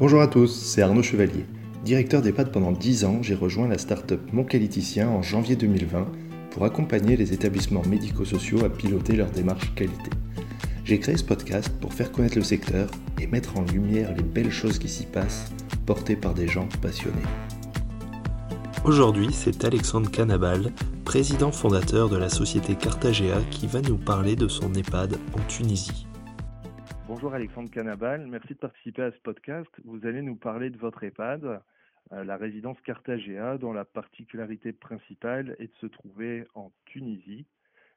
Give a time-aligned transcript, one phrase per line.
[0.00, 1.44] Bonjour à tous, c'est Arnaud Chevalier.
[1.84, 6.06] Directeur d'EHPAD pendant 10 ans, j'ai rejoint la start-up Mon Qualiticien en janvier 2020
[6.52, 10.08] pour accompagner les établissements médico-sociaux à piloter leur démarche qualité.
[10.86, 12.88] J'ai créé ce podcast pour faire connaître le secteur
[13.20, 15.52] et mettre en lumière les belles choses qui s'y passent,
[15.84, 17.16] portées par des gens passionnés.
[18.86, 20.72] Aujourd'hui, c'est Alexandre Canabal,
[21.04, 26.06] président fondateur de la société Cartagea, qui va nous parler de son EHPAD en Tunisie.
[27.20, 29.68] Bonjour Alexandre Canabal, merci de participer à ce podcast.
[29.84, 31.60] Vous allez nous parler de votre EHPAD,
[32.12, 37.44] euh, la résidence Cartagea, dont la particularité principale est de se trouver en Tunisie,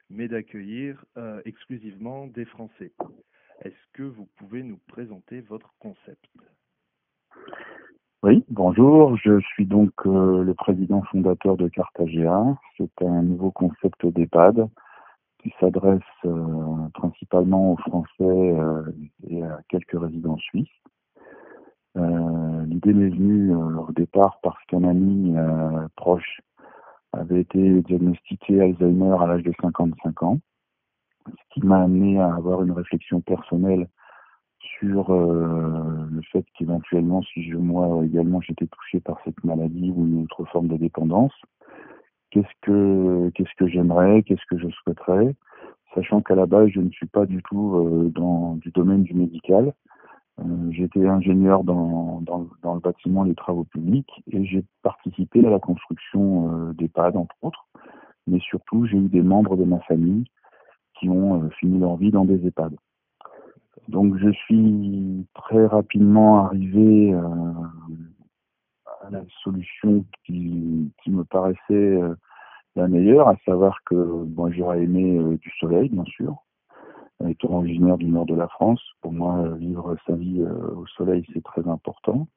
[0.10, 2.92] mais d'accueillir euh, exclusivement des Français.
[3.62, 6.26] Est-ce que vous pouvez nous présenter votre concept?
[8.24, 9.16] Oui, bonjour.
[9.16, 12.58] Je suis donc euh, le président fondateur de Cartagea.
[12.78, 14.68] C'est un nouveau concept d'EHPAD
[15.44, 18.84] qui s'adresse euh, principalement aux Français euh,
[19.28, 20.68] et à quelques résidents suisses.
[21.96, 25.36] L'idée m'est venue au départ parce qu'un ami
[25.96, 26.42] proche
[27.12, 30.40] avait été diagnostiqué Alzheimer à l'âge de 55 ans,
[31.28, 33.88] ce qui m'a amené à avoir une réflexion personnelle
[34.80, 40.06] sur euh, le fait qu'éventuellement, si je, moi également j'étais touché par cette maladie ou
[40.06, 41.34] une autre forme de dépendance,
[42.34, 45.36] qu'est-ce que j'aimerais, qu'est-ce que je souhaiterais,
[45.94, 49.14] sachant qu'à la base je ne suis pas du tout euh, dans du domaine du
[49.14, 49.74] médical.
[50.40, 56.74] Euh, j'étais ingénieur dans, le bâtiment des travaux publics et j'ai participé à la construction
[56.74, 57.68] d'EHPAD entre autres,
[58.26, 60.26] mais surtout j'ai eu des membres de ma famille
[61.00, 62.76] qui ont fini leur vie dans des EHPAD.
[63.90, 67.22] Donc je suis très rapidement arrivé euh,
[69.10, 72.16] la solution qui, me paraissait euh,
[72.76, 76.36] la meilleure, à savoir que bon, j'aurais aimé euh, du soleil, bien sûr.
[77.28, 81.44] Étant originaire du nord de la France, pour moi, vivre sa vie au soleil, c'est
[81.44, 82.28] très important.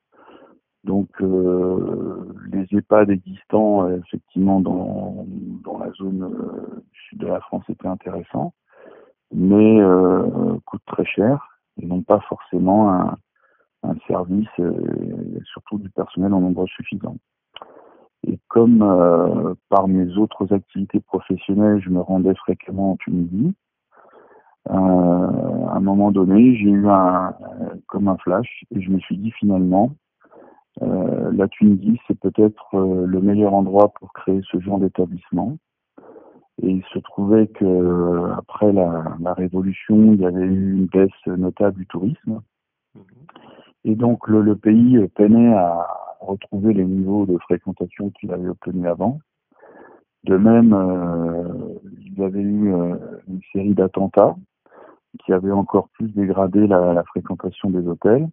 [0.85, 5.27] Donc, les EHPAD existants, effectivement, dans,
[5.65, 6.31] dans la zone
[6.93, 8.53] sud de la France, étaient intéressants
[9.33, 13.17] mais euh, coûte très cher et n'ont pas forcément un,
[13.89, 17.17] un service, euh, surtout du personnel en nombre suffisant.
[18.27, 23.55] Et comme euh, par mes autres activités professionnelles, je me rendais fréquemment en Tunisie,
[24.71, 27.35] euh, à un moment donné, j'ai eu un
[27.87, 29.93] comme un flash et je me suis dit finalement,
[30.83, 35.57] euh, la Tunisie, c'est peut-être euh, le meilleur endroit pour créer ce genre d'établissement.
[36.63, 41.27] Et il se trouvait que après la, la, révolution, il y avait eu une baisse
[41.27, 42.41] notable du tourisme.
[43.87, 45.87] Et donc le, pays peinait à
[46.19, 49.21] retrouver les niveaux de fréquentation qu'il avait obtenus avant.
[50.25, 52.97] De même, euh, il y avait eu euh,
[53.29, 54.35] une série d'attentats
[55.25, 58.29] qui avaient encore plus dégradé la, fréquentation des hôtels.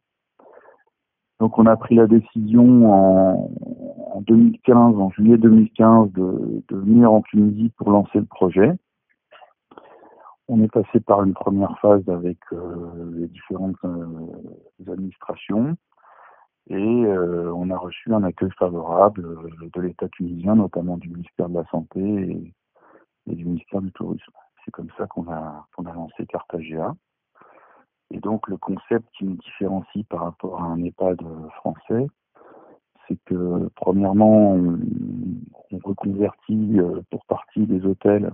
[1.39, 3.51] Donc on a pris la décision en,
[4.11, 8.71] en 2015, en juillet 2015, de, de, venir en Tunisie pour lancer le projet.
[10.49, 15.77] On est passé par une première phase avec euh, les différentes euh, administrations
[16.67, 19.21] et euh, on a reçu un accueil favorable
[19.73, 21.99] de l'État tunisien, notamment du ministère de la Santé
[23.25, 24.31] et, du ministère du Tourisme.
[24.63, 26.93] C'est comme ça qu'on a, qu'on a lancé Cartagea.
[28.11, 31.21] Et donc le concept qui nous différencie par rapport à un EHPAD
[31.55, 32.07] français,
[33.07, 34.79] c'est que premièrement, on,
[35.71, 36.77] on reconvertit
[37.09, 38.31] pour partie des hôtels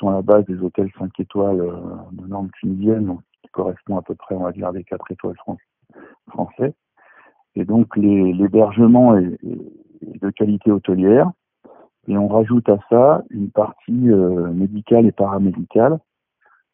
[0.00, 1.76] sont à la base des hôtels 5 étoiles euh,
[2.12, 5.36] de normes tunisiennes, qui correspond à peu près, on va dire, des 4 étoiles
[6.28, 6.74] français.
[7.54, 9.38] Et donc l'hébergement est,
[10.02, 11.30] de qualité hôtelière.
[12.08, 15.98] Et on rajoute à ça une partie euh, médicale et paramédicale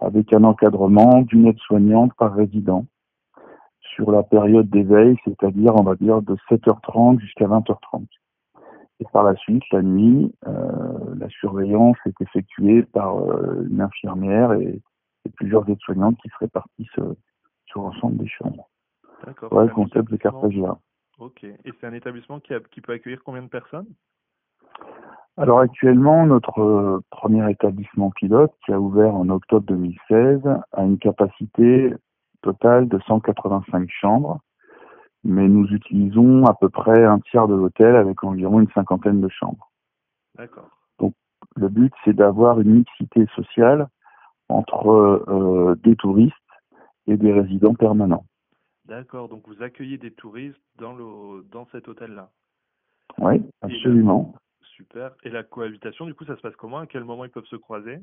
[0.00, 2.87] avec un encadrement d'une aide-soignante par résident
[3.81, 8.06] sur la période d'éveil, c'est-à-dire, on va dire, de 7h30 jusqu'à 20h30.
[9.00, 14.52] Et par la suite, la nuit, euh, la surveillance est effectuée par euh, une infirmière
[14.54, 14.80] et,
[15.26, 17.14] et plusieurs aides-soignantes qui se répartissent euh,
[17.66, 18.68] sur l'ensemble des chambres.
[19.24, 19.50] D'accord.
[19.50, 20.78] Voilà le concept de Cartagena.
[21.19, 21.44] Ok.
[21.44, 23.87] Et c'est un établissement qui, a, qui peut accueillir combien de personnes?
[25.38, 30.40] Alors actuellement, notre euh, premier établissement pilote, qui a ouvert en octobre 2016,
[30.72, 31.92] a une capacité
[32.42, 34.40] totale de 185 chambres,
[35.26, 39.28] mais nous utilisons à peu près un tiers de l'hôtel avec environ une cinquantaine de
[39.28, 39.70] chambres.
[40.37, 40.70] D'accord.
[40.99, 41.14] Donc
[41.56, 43.88] le but, c'est d'avoir une mixité sociale
[44.49, 44.88] entre
[45.28, 46.34] euh, des touristes
[47.06, 48.25] et des résidents permanents.
[48.84, 52.31] D'accord, donc vous accueillez des touristes dans, le, dans cet hôtel-là
[53.19, 54.34] Oui, absolument.
[54.62, 55.12] Super.
[55.25, 56.78] Et la cohabitation, du coup, ça se passe comment?
[56.78, 57.99] À quel moment ils peuvent se croiser?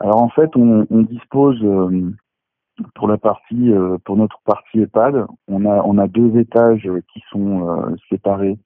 [0.00, 2.12] Alors en fait, on, on dispose euh,
[2.94, 7.22] pour la partie, euh, pour notre partie EHPAD, on a, on a deux étages qui
[7.30, 8.58] sont euh, séparés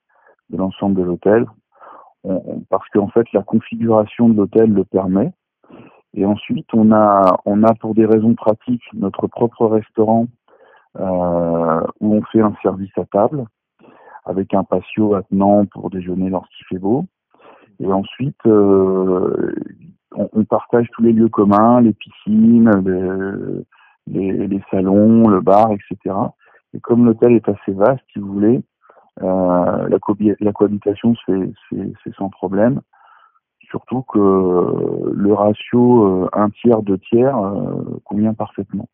[0.49, 1.45] de l'ensemble de l'hôtel,
[2.69, 5.31] parce qu'en fait la configuration de l'hôtel le permet.
[6.13, 10.27] Et ensuite, on a, on a pour des raisons pratiques notre propre restaurant
[10.99, 13.45] euh, où on fait un service à table
[14.25, 17.05] avec un patio attenant pour déjeuner lorsqu'il fait beau.
[17.79, 19.55] Et ensuite, euh,
[20.15, 22.69] on, on, partage tous les lieux communs, les piscines,
[24.07, 26.15] les, salons, le bar, etc.
[26.73, 28.61] Et comme l'hôtel est assez vaste, si vous voulez,
[29.21, 32.81] euh, la, co la, cohabitation c'est sans problème.
[33.69, 38.89] Surtout que le ratio euh, un tiers, deux tiers euh, convient parfaitement.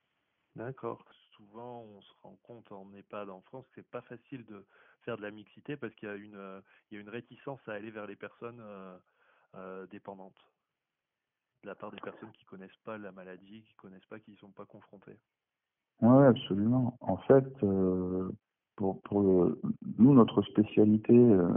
[0.56, 1.04] D'accord.
[1.36, 4.66] Souvent, on se rend compte en EHPAD en France que c'est pas facile de
[5.02, 6.40] faire de la mixité parce qu'il y a une,
[6.92, 8.62] il y a une réticence à aller vers les personnes
[9.92, 10.36] dépendantes
[11.64, 14.38] de la part des personnes qui connaissent pas la maladie, qui connaissent pas, qui ne
[14.38, 15.18] sont pas confrontées.
[16.02, 16.98] Oui, absolument.
[17.02, 18.30] En fait, euh,
[18.76, 21.50] pour, pour nous, notre spécialité, euh,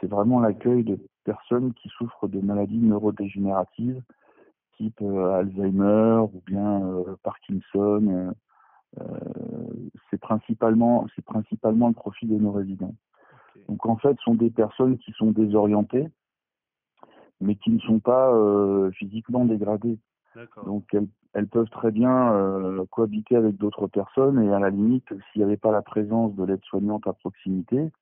[0.00, 4.02] c'est vraiment l'accueil de personnes qui souffrent de maladies neurodégénératives,
[4.76, 6.80] type euh, Alzheimer ou bien
[7.22, 8.32] Parkinson.
[10.10, 12.94] c'est principalement, c'est principalement le profil de nos résidents.
[13.68, 16.08] Donc en fait, ce sont des personnes qui sont désorientées,
[17.44, 19.98] mais qui ne sont pas euh, physiquement dégradées.
[20.64, 25.08] Donc elles, elles, peuvent très bien euh, cohabiter avec d'autres personnes et à la limite,
[25.08, 27.92] s'il n'y avait pas la présence de l'aide-soignante à proximité,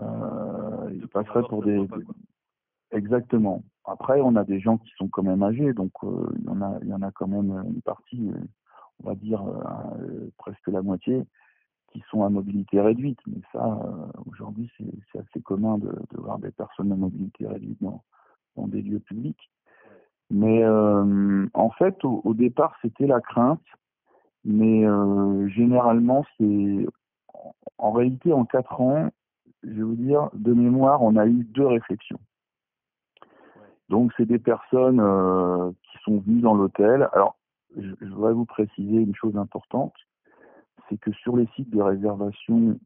[0.00, 1.86] euh, ils passeraient pour des...
[2.90, 3.62] Exactement.
[3.84, 6.62] Après, on a des gens qui sont quand même âgés, donc euh, il, y en
[6.62, 8.30] a, il y en a quand même une partie,
[9.02, 9.44] on va dire
[10.38, 11.24] presque la moitié,
[11.92, 13.20] qui sont à mobilité réduite.
[13.26, 13.78] Mais ça,
[14.26, 14.70] aujourd'hui,
[15.12, 18.02] c'est assez commun de, de, voir des personnes à mobilité réduite dans,
[18.66, 19.50] des lieux publics.
[20.30, 23.64] Mais euh, en fait, au, départ, c'était la crainte,
[24.44, 26.86] mais euh, généralement, c'est
[27.78, 29.10] en réalité en quatre ans,
[29.62, 32.20] je vais vous dire, de mémoire, on a eu deux réflexions.
[33.88, 37.08] Donc, c'est des personnes euh, qui sont venues dans l'hôtel.
[37.12, 37.38] Alors,
[37.76, 39.94] je, voudrais vous préciser une chose importante,
[40.88, 42.78] c'est que sur les sites de réservation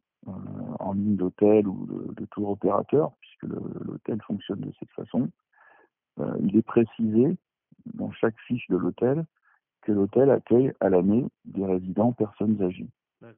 [0.78, 5.28] en ligne d'hôtel ou de, de tour opérateur, puisque l'hôtel fonctionne de cette façon,
[6.20, 7.36] euh, il est précisé
[7.94, 9.24] dans chaque fiche de l'hôtel
[9.82, 12.88] que l'hôtel accueille à l'année des résidents personnes âgées.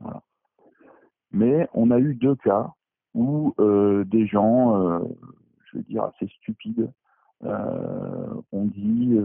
[0.01, 0.23] Voilà.
[1.33, 2.73] Mais on a eu deux cas
[3.15, 5.01] où euh, des gens, euh,
[5.67, 6.91] je veux dire assez stupides,
[7.45, 9.19] euh, ont dit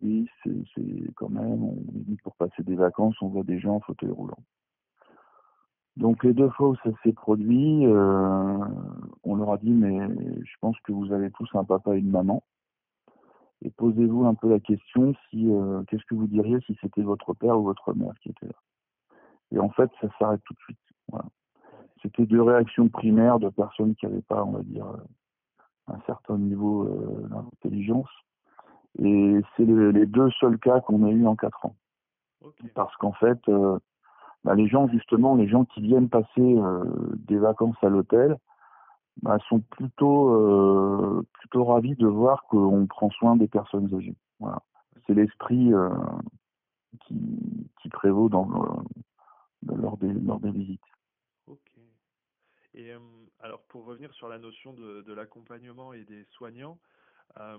[0.00, 3.80] oui c'est quand même on dit pour passer des vacances on voit des gens en
[3.80, 4.38] fauteuil roulant.
[5.96, 9.98] Donc les deux fois où ça s'est produit, on leur a dit mais
[10.42, 12.42] je pense que vous avez tous un papa et une maman.
[13.62, 17.34] Et posez-vous un peu la question si euh, qu'est-ce que vous diriez si c'était votre
[17.34, 18.52] père ou votre mère qui était là?
[19.50, 20.78] Et en fait, ça s'arrête tout de suite.
[21.08, 21.26] Voilà.
[22.02, 26.38] C'était deux réactions primaires de personnes qui n'avaient pas, on va dire, euh, un certain
[26.38, 28.10] niveau euh, d'intelligence.
[28.98, 31.76] Et c'est les deux seuls cas qu'on a eu en quatre ans.
[32.42, 32.68] Okay.
[32.74, 33.78] Parce qu'en fait, euh,
[34.44, 36.84] bah, les gens, justement, les gens qui viennent passer euh,
[37.26, 38.38] des vacances à l'hôtel,
[39.22, 44.16] bah, sont plutôt euh, plutôt ravis de voir qu'on prend soin des personnes âgées.
[44.38, 44.62] Voilà.
[45.06, 45.90] C'est l'esprit euh,
[47.06, 48.46] qui, qui prévaut dans,
[49.66, 50.80] le, lors, des, lors des visites.
[51.46, 51.72] Ok.
[52.76, 52.98] Euh,
[53.40, 56.78] alors pour revenir sur la notion de, l'accompagnement et des soignants,
[57.40, 57.58] euh,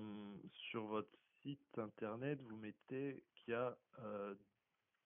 [0.54, 1.10] sur votre
[1.42, 3.78] site internet, vous mettez qu'il y a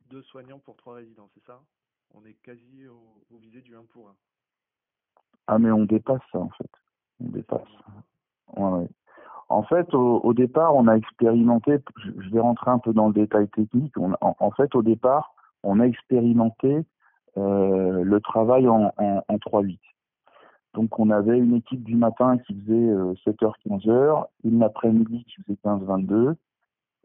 [0.08, 1.64] deux soignants pour trois résidents, c'est ça?
[2.12, 4.16] On est quasi au, au visé du 1 pour 1.
[5.48, 6.70] Ah mais on dépasse ça en fait.
[7.20, 7.62] On dépasse.
[9.50, 13.48] En fait, au, départ, on a expérimenté, je vais rentrer un peu dans le détail
[13.50, 15.34] technique, on, en, en, fait, au départ,
[15.64, 16.86] on a expérimenté
[17.38, 19.80] euh, le travail en, en, en 3-8.
[20.74, 25.58] Donc on avait une équipe du matin qui faisait euh, 7h-15h, une l'après-midi qui faisait
[25.64, 26.36] 15-22,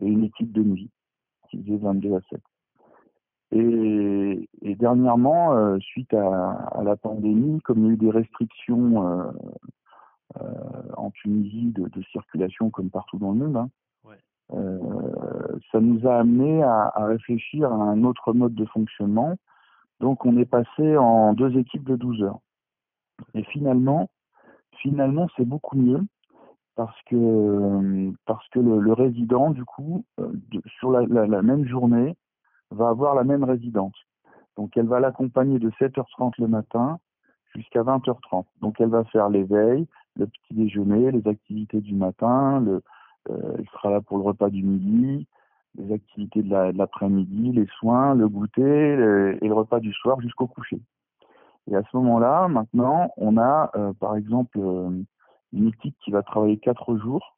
[0.00, 0.90] et une équipe de nuit
[1.50, 2.40] qui faisait 22 à 7.
[3.52, 3.97] Et, et
[4.78, 9.24] dernièrement, euh, suite à, à, la pandémie, comme il y a eu des restrictions euh,
[10.40, 13.70] euh, en Tunisie de, de, circulation comme partout dans le monde, hein,
[14.04, 14.18] ouais.
[15.72, 19.36] Ça nous a amené à, à, réfléchir à un autre mode de fonctionnement.
[20.00, 22.38] Donc on est passé en deux équipes de 12 heures.
[23.34, 24.08] Et finalement,
[24.80, 26.00] finalement c'est beaucoup mieux
[26.76, 31.66] parce que parce que le, le résident du coup de, sur la, la, la même
[31.66, 32.16] journée
[32.70, 33.96] va avoir la même résidence.
[34.58, 36.98] Donc elle va l'accompagner de 7h30 le matin
[37.54, 38.44] jusqu'à 20h30.
[38.60, 39.86] Donc elle va faire l'éveil,
[40.16, 42.82] le petit déjeuner, les activités du matin, le,
[43.30, 45.28] euh, elle sera là pour le repas du midi.
[45.76, 50.80] les activités de l'après-midi, les soins, le goûter et le repas du soir jusqu'au coucher.
[51.70, 54.90] Et à ce moment-là, maintenant, on a euh, par exemple euh,
[55.52, 57.36] une équipe qui va travailler quatre jours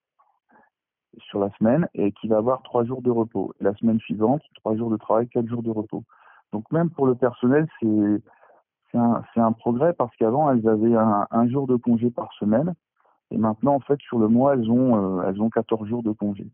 [1.18, 3.52] sur la semaine et qui va avoir trois jours de repos.
[3.60, 6.04] la semaine suivante, trois jours de travail, quatre jours de repos.
[6.52, 8.22] Donc même pour le personnel, c'est
[8.90, 12.74] c'est un, un, progrès parce qu'avant elles avaient un, un, jour de congé par semaine
[13.30, 16.10] et maintenant en fait sur le mois elles ont euh, elles ont 14 jours de
[16.10, 16.50] congé.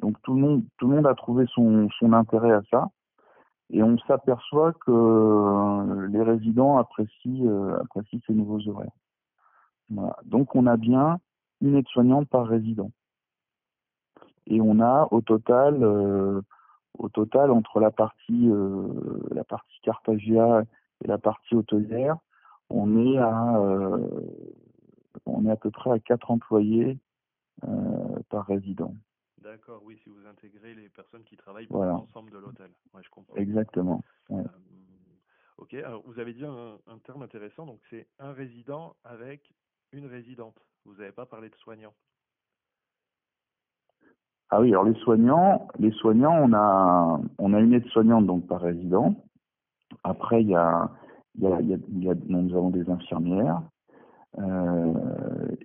[0.00, 2.90] Donc tout le monde tout le monde a trouvé son, son intérêt à ça
[3.70, 8.92] et on s'aperçoit que euh, les résidents apprécient, euh, apprécient ces nouveaux horaires.
[9.90, 10.16] Voilà.
[10.24, 11.18] Donc on a bien
[11.60, 12.90] une aide-soignante par résident.
[14.46, 16.42] Et on a au total, euh,
[16.98, 20.62] au total entre la partie, euh, la partie Cartagia
[21.02, 22.16] et la partie hôtelière,
[22.70, 24.08] on est à, euh,
[25.26, 26.98] on est à peu près à quatre employés
[28.28, 28.94] par résident.
[29.44, 32.70] D'accord, oui, si vous intégrez les personnes qui travaillent pour l'ensemble de l'hôtel.
[32.94, 33.36] Ouais, je comprends.
[33.36, 34.02] Exactement.
[34.30, 34.42] Euh,
[35.58, 39.52] ok, alors vous avez dit un, terme intéressant, donc c'est un résident avec
[39.92, 40.58] une résidente.
[40.86, 41.94] Vous n'avez pas parlé de soignants.
[44.50, 48.60] Ah oui, alors les soignants, les soignants, on a, on a une aide-soignante donc par
[48.60, 49.14] résident.
[50.04, 50.90] Après, il y a,
[51.36, 53.62] il y a, il y a, nous avons des infirmières.
[54.38, 54.92] Euh,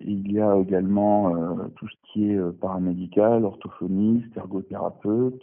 [0.00, 5.42] il y a également euh, tout ce qui est euh, paramédical, orthophoniste, ergothérapeute,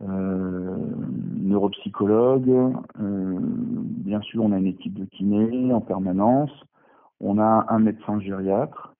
[0.00, 2.74] neuropsychologue.
[2.98, 6.50] bien sûr, on a une équipe de kiné en permanence.
[7.20, 8.94] On a un médecin gériatre.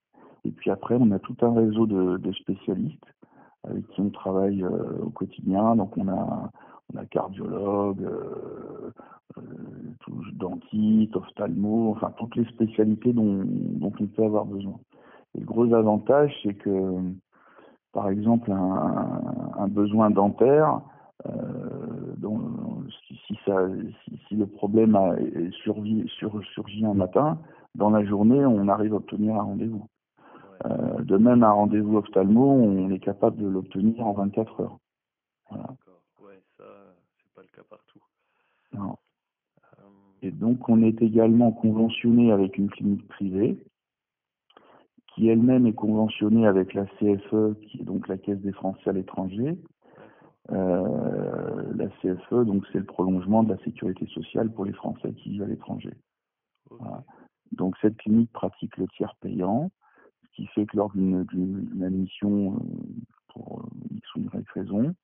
[0.45, 3.04] Et puis après, on a tout un réseau de, de spécialistes
[3.68, 5.76] avec qui on travaille au quotidien.
[5.76, 6.50] Donc on a
[6.94, 8.92] on a cardiologue, euh,
[9.38, 9.42] euh,
[10.35, 13.44] dentiste, ophtalmo, enfin toutes les spécialités dont,
[13.80, 14.78] on peut avoir besoin.
[15.35, 16.96] Le gros avantage, c'est que,
[17.92, 20.80] par exemple, un, besoin dentaire,
[21.26, 21.32] euh,
[23.06, 23.56] si, si, ça,
[24.04, 25.14] si, si, le problème a,
[25.64, 27.38] surgit un matin,
[27.75, 29.87] dans la journée, on arrive à obtenir un rendez-vous.
[30.65, 34.79] Euh, de même, un rendez-vous ophtalmo, on est capable de l'obtenir en 24 heures.
[35.51, 35.77] Voilà
[37.37, 38.01] pas le cas partout.
[38.73, 38.97] Non.
[39.79, 39.83] Euh,
[40.23, 43.63] Et donc, on est également conventionné avec une clinique privée
[45.15, 48.93] qui elle-même est conventionnée avec la CFE, qui est donc la Caisse des Français à
[48.93, 49.59] l'étranger.
[50.51, 55.31] Euh, la CFE, donc c'est le prolongement de la sécurité sociale pour les Français qui
[55.31, 55.93] vivent à l'étranger.
[57.53, 59.71] Donc cette clinique pratique le tiers payant,
[60.37, 62.59] qui fait que lors d'une admission euh,
[63.28, 64.95] pour X ou Y raison,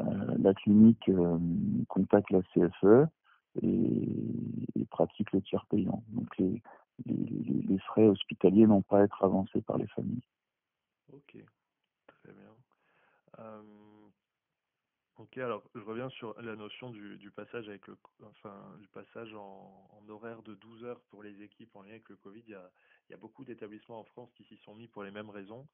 [0.00, 1.38] euh, la clinique euh,
[1.88, 3.06] contacte la CFE
[3.62, 4.08] et,
[4.90, 6.02] pratique le tiers payant.
[6.08, 6.60] Donc les,
[7.06, 10.28] les, frais hospitaliers n'ont pas à être avancés par les familles.
[11.12, 11.42] Ok,
[12.06, 12.54] très bien.
[13.38, 13.62] Euh,
[15.22, 19.32] ok, alors je reviens sur la notion du, du passage avec le, enfin du passage
[19.34, 22.42] en, en, horaire de 12 heures pour les équipes en lien avec le Covid.
[22.46, 22.70] Il y a,
[23.08, 25.66] il y a beaucoup d'établissements en France qui s'y sont mis pour les mêmes raisons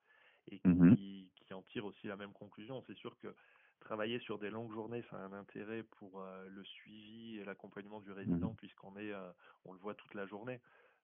[0.50, 2.82] et mmh qui, qui en tirent aussi la même conclusion.
[2.86, 3.34] C'est sûr que
[3.80, 8.00] travailler sur des longues journées, ça a un intérêt pour euh, le suivi et l'accompagnement
[8.00, 8.56] du résident, mmh.
[8.56, 9.30] puisqu'on est, euh,
[9.64, 10.60] on le voit toute la journée.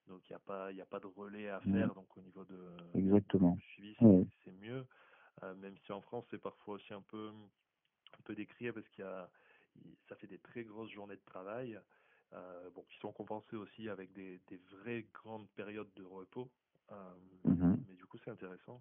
[0.07, 1.73] Donc il n'y a pas, il a pas de relais à mmh.
[1.73, 1.95] faire.
[1.95, 3.57] Donc au niveau de Exactement.
[3.73, 3.97] suivi,
[4.45, 4.87] c'est mieux.
[5.43, 7.31] Euh, même si en France, c'est parfois aussi un peu,
[8.25, 9.29] peu décrié parce qu'il y a,
[10.09, 11.79] ça fait des très grosses journées de travail.
[12.75, 16.51] bon, qui sont compensées aussi avec des, des vraies grandes périodes de repos.
[17.45, 18.81] Mmh mais du coup, c'est intéressant.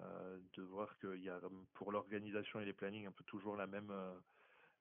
[0.00, 1.38] Euh, de voir qu'il y a
[1.74, 4.14] pour l'organisation et les plannings un peu toujours la même, euh,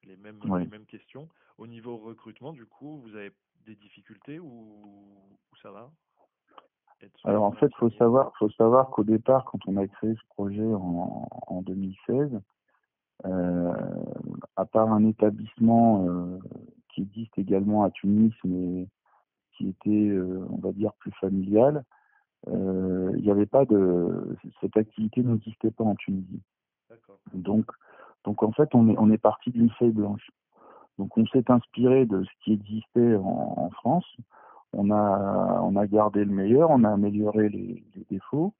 [0.03, 1.27] les, mêmes, les mêmes questions.
[1.57, 3.33] Au niveau recrutement, du coup, vous avez
[3.65, 5.91] des difficultés ou, ça va?
[7.23, 10.63] Alors en fait, faut savoir, faut savoir qu'au départ, quand on a créé ce projet
[10.63, 12.39] en, en 2016, euh,
[13.23, 16.39] à part un établissement euh,
[16.89, 18.87] qui existe également à Tunis, mais
[19.57, 20.11] qui était,
[20.49, 21.83] on va dire, plus familial,
[22.47, 26.41] euh, il n'y avait pas de cette activité n'existait pas en Tunisie.
[27.33, 27.65] Donc,
[28.23, 30.29] donc en fait, on est on est parti d'une feuille blanche.
[30.97, 34.05] Donc on s'est inspiré de ce qui existait en, en, France.
[34.73, 38.53] On a on a gardé le meilleur, on a amélioré les, les défauts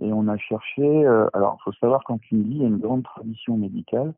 [0.00, 0.82] et on a cherché.
[0.82, 4.14] Euh, alors, il faut savoir qu'en Tunisie, il y a une grande tradition médicale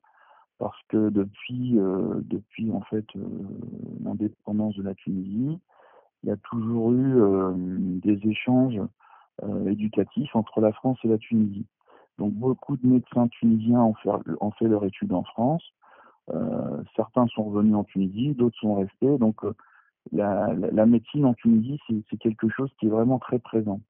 [0.59, 3.21] parce que depuis euh, depuis en fait euh,
[4.05, 5.59] l'indépendance de la Tunisie,
[6.23, 7.21] il y a toujours eu
[8.01, 8.81] des échanges
[9.67, 11.67] éducatifs entre la France et la Tunisie.
[12.17, 13.83] Donc beaucoup de médecins tunisiens
[14.41, 15.63] ont fait, leur étude en France.
[16.97, 19.19] Certains sont revenus en Tunisie, d'autres sont restés.
[19.19, 19.45] Donc
[20.13, 21.79] la, médecine en Tunisie,
[22.09, 23.81] c'est quelque chose qui est vraiment très présent.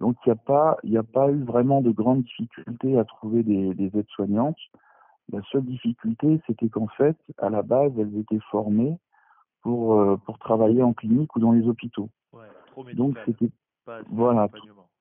[0.00, 3.42] Donc il n'y a pas, il a pas eu vraiment de grandes difficultés à trouver
[3.42, 4.58] des, des aides-soignantes.
[5.30, 8.98] La seule difficulté, c'était qu'en fait, à la base, elles étaient formées
[9.62, 12.08] pour, euh, pour travailler en clinique ou dans les hôpitaux.
[12.32, 13.52] Ouais, trop médical, Donc c'était
[14.10, 14.48] voilà.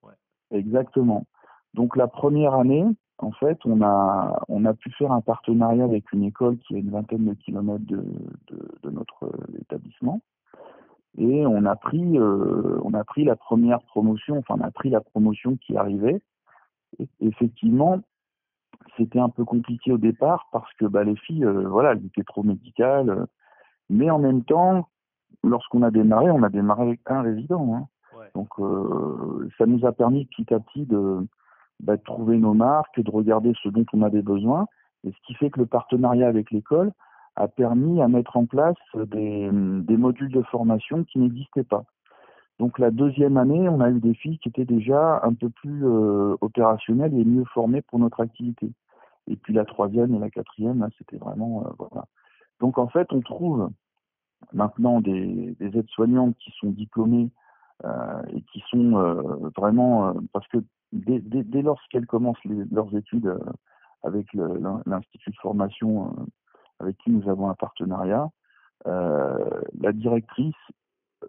[0.04, 0.14] Ouais.
[0.52, 1.26] exactement.
[1.74, 2.86] Donc la première année,
[3.20, 6.78] en fait, on a on a pu faire un partenariat avec une école qui est
[6.78, 8.04] à une vingtaine de kilomètres de,
[8.48, 10.22] de, de notre euh, établissement.
[11.18, 14.90] Et on a pris euh, on a pris la première promotion, enfin on a pris
[14.90, 16.22] la promotion qui arrivait.
[17.00, 18.00] Et effectivement,
[18.98, 22.24] c'était un peu compliqué au départ parce que bah, les filles, euh, voilà, elles étaient
[22.24, 23.10] trop médicales.
[23.10, 23.26] euh,
[23.90, 24.88] mais en même temps,
[25.44, 27.76] lorsqu'on a démarré, on a démarré avec un résident.
[27.76, 27.88] Hein.
[28.16, 28.28] Ouais.
[28.36, 28.50] Donc
[29.58, 31.26] ça nous a permis petit à petit de,
[31.80, 34.68] bah, de trouver nos marques, de regarder ce dont on avait besoin.
[35.04, 36.92] Et ce qui fait que le partenariat avec l'école
[37.40, 41.86] a permis à mettre en place des, modules de formation qui n'existaient pas.
[42.60, 45.86] Donc la deuxième année, on a eu des filles qui étaient déjà un peu plus
[45.86, 48.70] euh, opérationnelles et mieux formées pour notre activité.
[49.28, 52.06] Et puis la troisième et la quatrième, c'était vraiment euh, voilà.
[52.60, 53.70] Donc en fait, on trouve
[54.52, 57.30] maintenant des, des aides-soignantes qui sont diplômées
[57.86, 58.92] euh, et qui sont
[59.56, 60.58] vraiment parce que
[60.92, 61.22] dès,
[61.62, 63.34] lorsqu'elles commencent leurs études
[64.04, 66.14] avec l'institut de formation
[66.80, 68.30] avec qui nous avons un partenariat,
[68.88, 70.56] euh, la directrice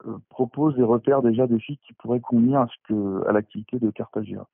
[0.06, 3.78] euh, propose et repère déjà des filles qui pourraient convenir à ce que à l'activité
[3.78, 4.46] de Cartagena.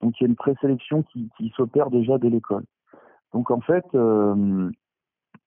[0.00, 2.64] Donc il y a une présélection qui, qui s'opère déjà dès l'école.
[3.32, 4.70] Donc en fait, euh,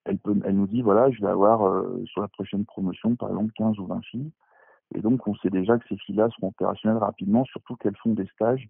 [0.04, 3.28] elle, peut, elle nous dit voilà, je vais avoir euh, sur la prochaine promotion par
[3.30, 4.30] exemple 15 ou 20 filles.
[4.94, 8.26] Et donc on sait déjà que ces filles-là seront opérationnelles rapidement, surtout qu'elles font des
[8.28, 8.68] stages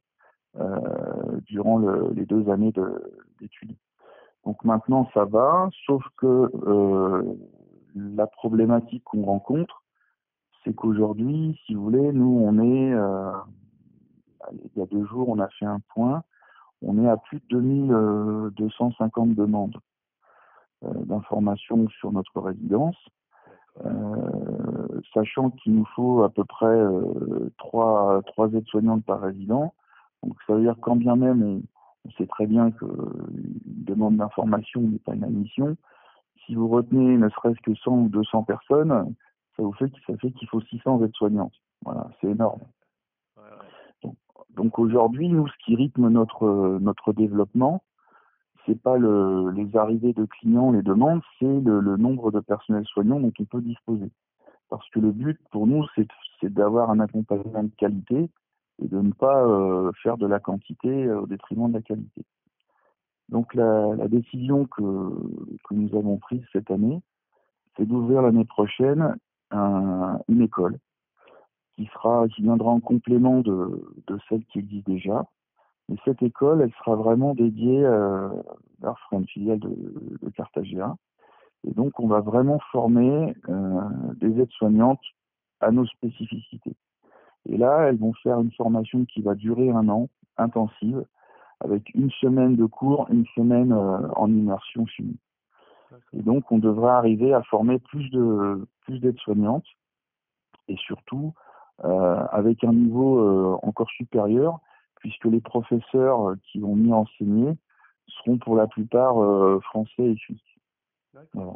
[0.57, 3.77] euh, durant le- les deux années de- d'études.
[4.45, 7.23] Donc maintenant ça va, sauf que euh,
[7.95, 9.83] la problématique qu'on rencontre,
[10.65, 13.33] c'est qu'aujourd'hui, si vous voulez, nous on est, euh,
[14.53, 16.23] il y a deux jours, on a fait un point,
[16.83, 19.79] on est à plus de 2250 demandes
[20.85, 22.97] euh, d'informations sur notre résidence,
[23.85, 29.75] euh, sachant qu'il nous faut à peu près euh, trois, trois aides-soignantes par résident.
[30.23, 31.63] Donc ça veut dire quand bien même on,
[32.05, 35.77] on sait très bien qu'une demande d'information n'est pas une admission,
[36.45, 39.15] si vous retenez ne serait-ce que 100 ou 200 personnes,
[39.57, 41.55] ça vous fait ça fait qu'il faut 600 aides-soignantes.
[41.85, 42.61] Voilà, c'est énorme.
[43.37, 44.11] Ouais, ouais.
[44.51, 47.83] Donc aujourd'hui, nous, ce qui rythme notre notre développement,
[48.67, 52.87] c'est pas le, les arrivées de clients, les demandes, c'est le, le nombre de personnels
[52.87, 54.11] soignants dont on peut disposer.
[54.71, 58.31] Parce que le but pour nous, c'est d'avoir un accompagnement de qualité
[58.83, 62.25] et de ne pas euh, faire de la quantité euh, au détriment de la qualité.
[63.29, 67.01] Donc la, la décision que, que nous avons prise cette année,
[67.77, 69.17] c'est d'ouvrir l'année prochaine
[69.51, 70.79] un- une école
[71.73, 75.27] qui sera qui viendra en complément de, de celle qui existe déjà.
[75.89, 78.29] Mais cette école, elle sera vraiment dédiée, euh,
[79.13, 79.69] une filiale de,
[80.23, 80.97] de.
[81.67, 83.81] Et donc, on va vraiment former euh,
[84.17, 85.05] des aides-soignantes
[85.61, 86.75] à nos spécificités.
[87.49, 91.05] Et là, elles vont faire une formation qui va durer un an, intensive,
[91.61, 95.19] avec une semaine de cours, une semaine euh, en immersion chimie.
[96.13, 99.67] Et donc, on devra arriver à former plus de plus d'aides-soignantes
[100.69, 101.35] et surtout
[101.85, 104.59] euh, avec un niveau euh, encore supérieur,
[104.97, 107.57] puisque les professeurs qui vont m'y enseigner
[108.09, 109.15] seront pour la plupart
[109.63, 110.41] français et suisses.
[111.33, 111.53] Voilà.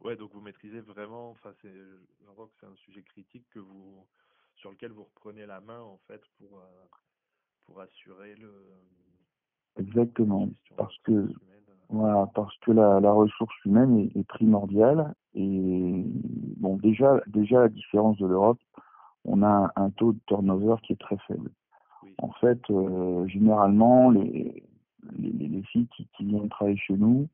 [0.00, 1.72] Ouais, donc vous maîtrisez vraiment, enfin c'est,
[2.24, 4.06] j'entends que c'est un sujet critique que vous,
[4.56, 6.84] sur lequel vous reprenez la main en fait pour, euh,
[7.66, 8.52] pour assurer le,
[9.78, 11.64] Exactement, parce que humaine.
[11.90, 16.04] voilà, parce que la, la ressource humaine est, est primordiale et
[16.56, 18.58] bon déjà déjà à la différence de l'Europe,
[19.24, 21.50] on a un, taux de turnover qui est très faible.
[22.02, 22.14] Oui.
[22.18, 24.64] En fait, euh, généralement, les,
[25.18, 27.28] les, les- les filles qui, qui viennent travailler chez nous,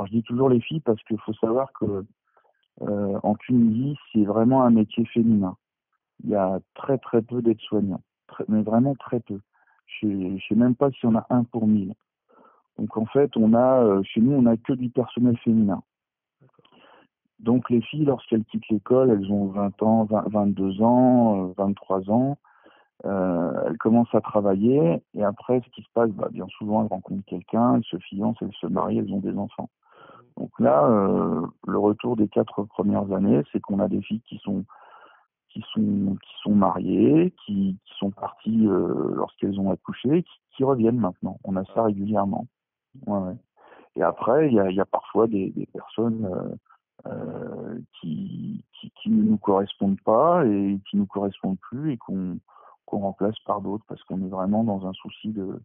[0.00, 2.06] alors je dis toujours les filles parce qu'il faut savoir que
[2.80, 5.58] euh, en Tunisie, c'est vraiment un métier féminin.
[6.24, 8.00] Il y a très très peu d'aides-soignants,
[8.48, 9.40] mais vraiment très peu.
[10.00, 11.92] Je ne sais même pas s'il y en a un pour mille.
[12.78, 15.82] Donc en fait, on a euh, chez nous, on a que du personnel féminin.
[17.38, 22.10] Donc les filles, lorsqu'elles quittent l'école, elles ont 20 ans, 20 22 ans, euh, 23
[22.10, 22.38] ans.
[23.04, 26.88] Euh, elles commencent à travailler et après, ce qui se passe, bah, bien souvent, elles
[26.88, 29.68] rencontrent quelqu'un, elles se fiancent, elles se marient, elles ont des enfants.
[30.40, 34.38] Donc là, euh, le retour des quatre premières années, c'est qu'on a des filles qui
[34.38, 34.64] sont
[35.50, 40.24] qui sont qui sont mariées, qui, sont parties euh, lorsqu'elles ont accouché,
[40.56, 41.38] qui, reviennent maintenant.
[41.44, 42.46] On a ça régulièrement.
[43.96, 46.26] Et après, il y a, parfois des, personnes
[47.06, 52.38] euh, qui, qui qui ne nous correspondent pas et qui nous correspondent plus et qu'on
[52.86, 55.60] qu'on remplace par d'autres parce qu'on est vraiment dans un souci de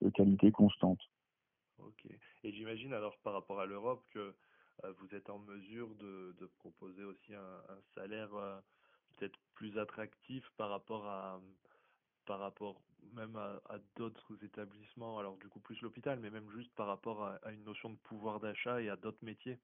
[0.00, 1.00] de qualité constante.
[2.44, 4.34] Et j'imagine alors par rapport à l'Europe que
[5.00, 8.30] vous êtes en mesure de, proposer aussi un, salaire
[9.16, 11.40] peut-être plus attractif par rapport à
[12.26, 12.80] par rapport
[13.14, 17.52] même à, d'autres établissements, alors du coup plus l'hôpital, mais même juste par rapport à,
[17.52, 19.58] une notion de pouvoir d'achat et à d'autres métiers?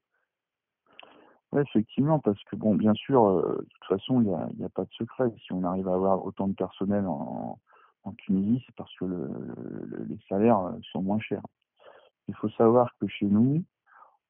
[1.52, 4.64] Oui, effectivement, parce que bon, bien sûr, euh, de toute façon, il n'y a, y
[4.64, 5.32] a pas de secret.
[5.44, 7.58] Si on arrive à avoir autant de personnel en,
[8.04, 9.26] en Tunisie, c'est parce que le,
[9.86, 11.42] le, les salaires euh, sont moins chers.
[12.28, 13.64] Il faut savoir que chez nous,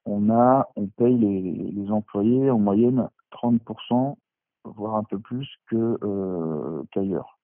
[0.06, 4.16] on a, on paye les, les employés en moyenne 30%,
[4.64, 7.38] voire un peu plus que euh, qu'ailleurs.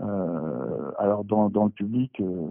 [0.00, 2.50] Euh, alors dans, dans le public, euh,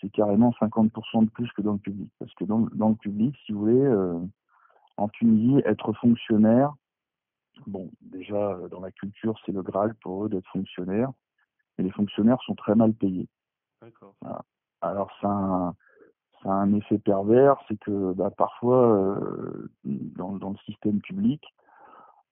[0.00, 2.10] c'est carrément 50% de plus que dans le public.
[2.18, 4.18] Parce que dans, dans le public, si vous voulez,
[4.96, 6.74] en Tunisie, être fonctionnaire,
[7.66, 11.10] bon, déjà dans la culture, c'est le Graal pour eux d'être fonctionnaire.
[11.78, 13.28] Et les fonctionnaires sont très mal payés.
[14.20, 14.44] Voilà.
[14.82, 15.74] Alors a, un,
[16.42, 21.42] ça a un effet pervers, c'est que bah, parfois, euh, dans, dans le système public,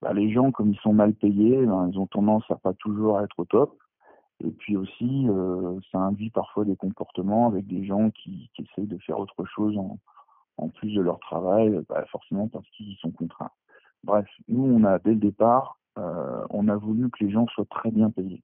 [0.01, 3.21] bah, les gens, comme ils sont mal payés, ben, ils ont tendance à pas toujours
[3.21, 3.77] être au top.
[4.45, 8.87] Et puis aussi, euh, ça induit parfois des comportements avec des gens qui, qui essayent
[8.87, 9.99] de faire autre chose en,
[10.59, 13.51] en plus de leur travail, bah, forcément parce qu'ils y sont contraints.
[14.05, 17.65] Bref, nous, on a dès le départ, euh, on a voulu que les gens soient
[17.69, 18.43] très bien payés.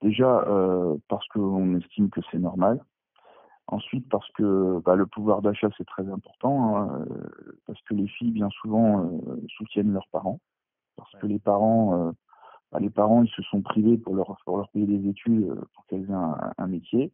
[0.00, 2.80] Déjà euh, parce qu'on estime que c'est normal.
[3.68, 8.08] Ensuite parce que bah, le pouvoir d'achat c'est très important, hein, euh, parce que les
[8.08, 10.40] filles bien souvent euh, soutiennent leurs parents,
[10.96, 12.12] parce que les parents euh,
[12.72, 15.60] bah, les parents ils se sont privés pour leur pour leur payer des études euh,
[15.74, 17.12] pour qu'elles aient un, un, métier.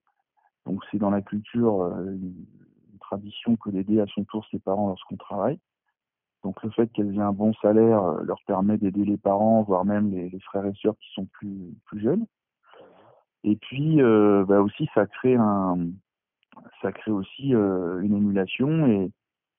[0.67, 2.47] Donc c'est dans la culture euh, une,
[3.01, 5.59] tradition que d'aider à son tour ses parents lorsqu'on travaille.
[6.45, 9.85] Donc le fait qu'elles aient un bon salaire euh, leur permet d'aider les parents, voire
[9.85, 12.27] même les, les, frères et sœurs qui sont plus plus jeunes.
[13.45, 15.79] Et puis euh, bah aussi ça crée un
[16.83, 19.11] ça crée aussi euh, une émulation et,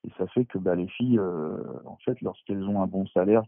[0.06, 3.44] et, ça fait que bah, les filles en fait lorsqu'elles ont un bon salaire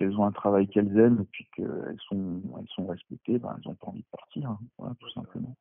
[0.00, 3.68] qu'elles ont un travail qu'elles aiment et puis qu'elles sont, elles sont respectées, ben, elles
[3.68, 5.54] n'ont pas envie de partir, hein, voilà, tout simplement.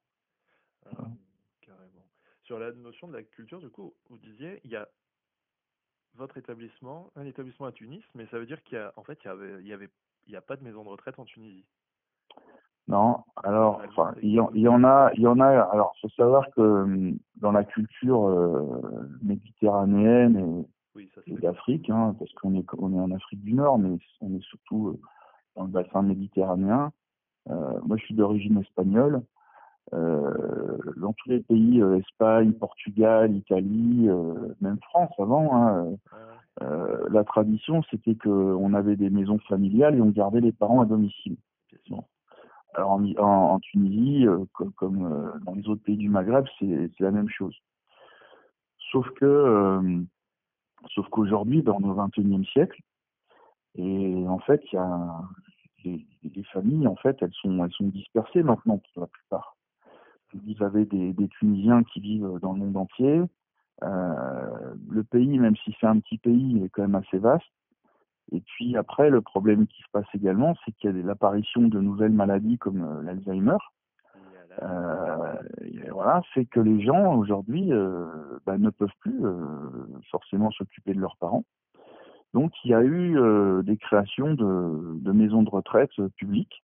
[0.86, 1.12] Euh, voilà.
[1.60, 2.06] Carrément.
[2.43, 4.88] Sur la notion de la culture, du coup, vous disiez, il y a
[6.15, 9.19] votre établissement, un établissement à Tunis, mais ça veut dire qu'il y a, en fait,
[9.26, 9.89] il y avait, il y avait,
[10.28, 11.65] il y a pas de maison de retraite en Tunisie.
[12.89, 14.47] Non, alors, enfin, il y, en,
[14.84, 15.47] a, il y en a.
[15.47, 18.82] Alors, faut savoir que hum, dans la culture euh,
[19.21, 23.78] méditerranéenne et oui, et d'Afrique, hein, parce qu'on est, on est en Afrique du Nord,
[23.78, 24.99] mais on est surtout euh,
[25.56, 26.91] dans le bassin méditerranéen.
[27.52, 29.21] Euh, moi, je suis d'origine espagnole.
[29.93, 34.10] Euh, dans tous les pays, euh, Espagne, Portugal, Italie,
[34.62, 35.95] même France avant, hein,
[37.12, 41.38] la tradition, c'était qu'on avait des maisons familiales et on gardait les parents à domicile.
[41.89, 42.04] Bon.
[42.77, 47.55] En, en, Tunisie, comme, comme dans les autres pays du Maghreb, c'est la même chose.
[48.91, 50.05] Sauf que
[50.93, 52.82] Sauf qu'aujourd'hui, dans le 21e siècle,
[53.75, 55.21] et en fait, il y a
[55.84, 59.55] les, les, familles, en fait, elles sont, elles sont dispersées maintenant pour la plupart.
[60.34, 63.21] Vous avez des, Tunisiens qui vivent dans le monde entier.
[63.84, 67.45] Euh, le pays, même si c'est un petit pays, est quand même assez vaste.
[68.31, 71.79] Et puis après, le problème qui se passe également, c'est qu'il y a l'apparition de
[71.79, 73.57] nouvelles maladies comme euh, l'Alzheimer,
[74.61, 75.35] euh,
[75.91, 78.05] voilà, c'est que les gens aujourd'hui euh,
[78.45, 79.21] bah, ne peuvent plus
[80.11, 81.45] forcément s'occuper de leurs parents.
[82.33, 83.15] Donc il y a eu
[83.63, 86.63] des créations de, de, maisons de retraite publiques.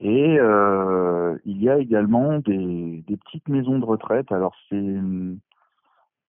[0.00, 4.30] Et il y a également des, des, petites maisons de retraite.
[4.30, 5.00] Alors c'est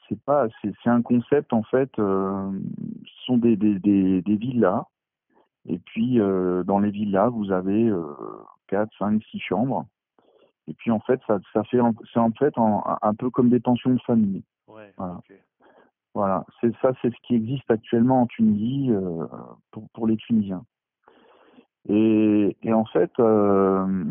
[0.09, 1.89] c'est pas c'est un concept en fait.
[1.97, 2.51] ce
[3.25, 4.83] sont des, des, des, des villas.
[5.67, 6.17] Et puis
[6.65, 7.91] dans les villas vous avez
[8.67, 9.85] 4, 5, 6 chambres.
[10.67, 11.79] Et puis en fait, ça, ça fait
[12.13, 14.43] c'est en fait un peu comme des pensions de famille.
[14.67, 15.17] Ouais, voilà.
[15.19, 15.41] Okay.
[16.17, 19.27] Voilà, c'est ça, c'est ce qui existe actuellement en Tunisie euh,
[19.69, 20.65] pour, pour les Tunisiens.
[21.87, 24.03] Et, et en fait, euh,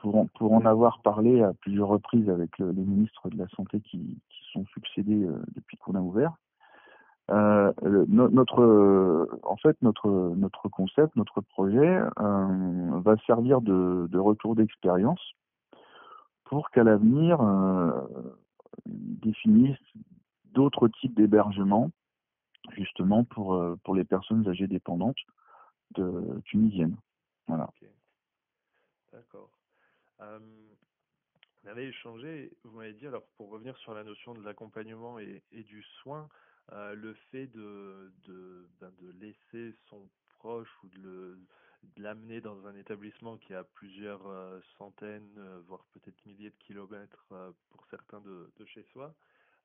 [0.00, 4.18] pour, en avoir parlé à plusieurs reprises avec le, les ministres de la santé qui,
[4.52, 6.32] sont succédés euh, depuis qu'on a ouvert,
[7.30, 7.72] euh,
[8.08, 15.20] notre, en fait, notre, notre concept, notre projet euh, va servir de, retour d'expérience
[16.44, 17.92] pour qu'à l'avenir, euh,
[18.86, 19.78] définisse
[20.46, 21.90] d'autres types d'hébergements,
[22.72, 25.16] justement pour, pour les personnes âgées dépendantes
[26.44, 26.96] tunisiennes.
[27.46, 27.68] Voilà.
[29.12, 29.50] D'accord.
[30.20, 35.42] On avait échangé, vous m'avez dit, alors pour revenir sur la notion de l'accompagnement et,
[35.52, 36.28] et, du soin,
[36.72, 41.38] euh, le fait de, de, ben de laisser son proche ou de
[41.96, 44.22] l'amener dans un établissement qui a plusieurs
[44.78, 47.26] centaines, voire peut-être milliers de kilomètres
[47.70, 49.14] pour certains de, de chez soi.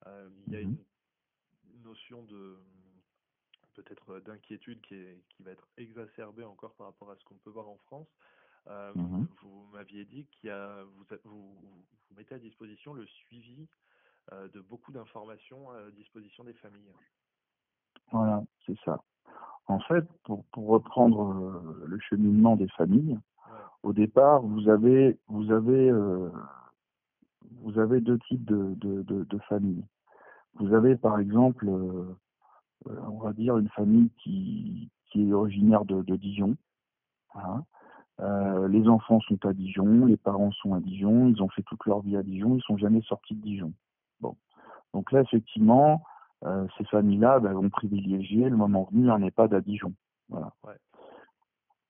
[0.06, 0.78] il y a Mhm.
[1.72, 2.58] une notion de
[3.76, 7.50] peut-être d'inquiétude qui, est, qui va être exacerbée encore par rapport à ce qu'on peut
[7.50, 8.08] voir en France.
[8.68, 9.28] Euh, Mhm.
[9.42, 11.86] Vous m'aviez dit qu'il y a, vous, vous, vous,
[12.18, 13.68] mettez à disposition le suivi
[14.32, 16.92] euh, de beaucoup d'informations à disposition des familles.
[18.12, 19.04] Voilà, c'est ça.
[19.68, 23.60] En fait, pour, pour reprendre euh, le cheminement des familles, Ouais.
[23.84, 26.32] au départ, vous avez, vous avez, euh,
[27.62, 29.86] vous avez deux types de, de, de, de familles.
[30.56, 31.70] Vous avez par exemple,
[32.86, 36.58] on va dire une famille qui, qui est originaire de, de Dijon.
[37.36, 37.64] Hein.
[38.22, 41.86] Euh, les enfants sont à Dijon, les parents sont à Dijon, ils ont fait toute
[41.86, 43.74] leur vie à Dijon, ils sont jamais sortis de Dijon.
[44.22, 44.38] Bon,
[44.94, 46.02] donc là effectivement,
[46.46, 49.94] euh, ces familles-là ben, vont privilégier le moment venu un EHPAD à Dijon.
[50.30, 50.54] Voilà.
[50.64, 50.78] Ouais.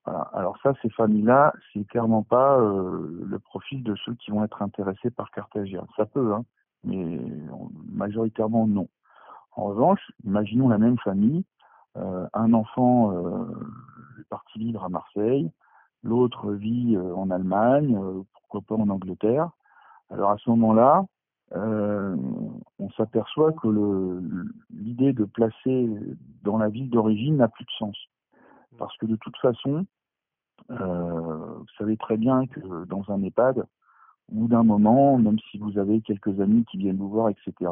[0.06, 0.22] Voilà.
[0.34, 4.64] Alors ça, ces familles-là, c'est clairement pas euh, le profil de ceux qui vont être
[4.64, 5.86] intéressés par Cartagena.
[5.96, 6.44] Ça peut, hein,
[6.84, 7.20] mais
[7.92, 8.88] majoritairement non.
[9.52, 11.46] En revanche, imaginons la même famille,
[11.96, 13.14] un enfant
[14.20, 15.50] est parti vivre à Marseille,
[16.06, 19.50] l'autre vit euh, en Allemagne, euh, pourquoi pas en Angleterre.
[20.10, 21.06] Alors à ce moment-là,
[21.56, 22.16] euh,
[22.80, 23.68] on s'aperçoit que
[24.70, 25.90] l'idée de placer
[26.44, 27.98] dans la ville d'origine n'a plus de sens.
[28.78, 29.86] Parce que de toute façon,
[30.72, 33.66] euh, vous savez très bien que dans un EHPAD,
[34.32, 37.72] au bout d'un moment, même si vous avez quelques amis qui viennent vous voir, etc.,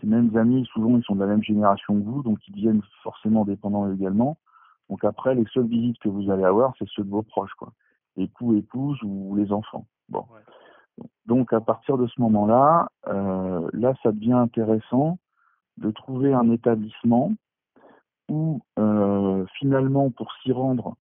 [0.00, 2.82] ces mêmes amis, souvent, ils sont de la même génération que vous, donc ils deviennent
[3.02, 4.38] forcément dépendants également.
[4.88, 7.72] Donc après, les seules visites que vous allez avoir, c'est ceux de vos proches, quoi.
[8.16, 9.86] Époux, épouse ou les enfants.
[10.08, 10.24] Bon.
[10.32, 11.06] Ouais.
[11.26, 15.18] Donc à partir de ce moment-là, euh, là, ça devient intéressant
[15.76, 17.32] de trouver un établissement
[18.28, 20.96] où euh, finalement, pour s'y rendre,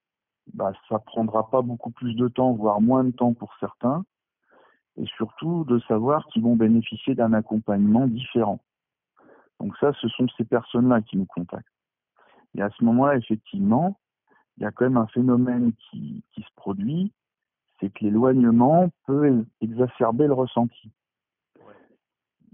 [0.54, 4.06] bah, ça prendra pas beaucoup plus de temps, voire moins de temps pour certains,
[4.98, 8.60] et surtout de savoir qu'ils vont bénéficier d'un accompagnement différent.
[9.60, 11.68] Donc ça, ce sont ces personnes-là qui nous contactent.
[12.58, 13.98] Et à ce moment-là, effectivement,
[14.58, 17.14] il y a quand même un phénomène qui, qui se produit,
[17.80, 20.92] c'est que l'éloignement peut exacerber le ressenti.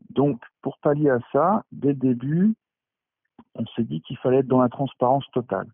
[0.10, 2.54] Donc, pour pallier à ça, dès le début,
[3.56, 5.68] on s'est dit qu'il fallait être dans la transparence totale.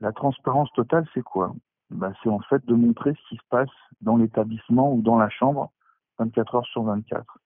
[0.00, 1.54] La transparence totale, c'est quoi?
[1.90, 5.28] Ben, C'est en fait de montrer ce qui se passe dans l'établissement ou dans la
[5.28, 5.70] chambre
[6.18, 7.38] 24 heures sur 24.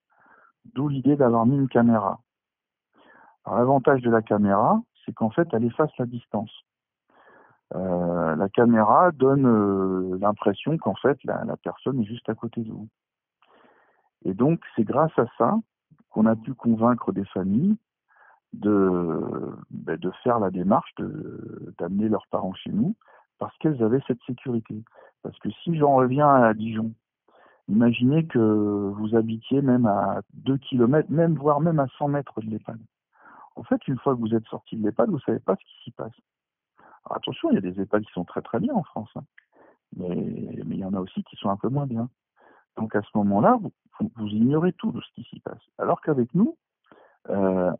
[0.73, 2.19] D'où l'idée d'avoir mis une caméra.
[3.45, 6.51] Alors, l'avantage de la caméra, c'est qu'en fait, elle efface la distance.
[7.73, 12.71] Euh, la caméra donne euh, l'impression qu'en fait, la, personne est juste à côté de
[12.71, 12.87] vous.
[14.23, 15.55] Et donc, c'est grâce à ça
[16.09, 17.77] qu'on a pu convaincre des familles
[18.53, 19.19] de,
[19.71, 20.93] ben, faire la démarche
[21.77, 22.95] d'amener leurs parents chez nous
[23.37, 24.83] parce qu'elles avaient cette sécurité.
[25.23, 26.93] Parce que si j'en reviens à Dijon,
[27.67, 32.49] imaginez que vous habitiez même à 2 km, même, voire même à 100 mètres de
[32.49, 32.79] l'EHPAD.
[33.55, 35.65] En fait, une fois que vous êtes sorti de l'EHPAD, vous ne savez pas ce
[35.65, 36.13] qui s'y passe.
[37.05, 39.23] Alors, attention, il y a des EHPAD qui sont très très bien en France, hein.
[39.95, 42.09] mais, il y en a aussi qui sont un peu moins bien.
[42.75, 43.71] Donc à ce moment-là, vous,
[44.15, 45.61] vous, ignorez tout de ce qui s'y passe.
[45.77, 46.57] Alors qu'avec nous,
[47.29, 47.71] euh,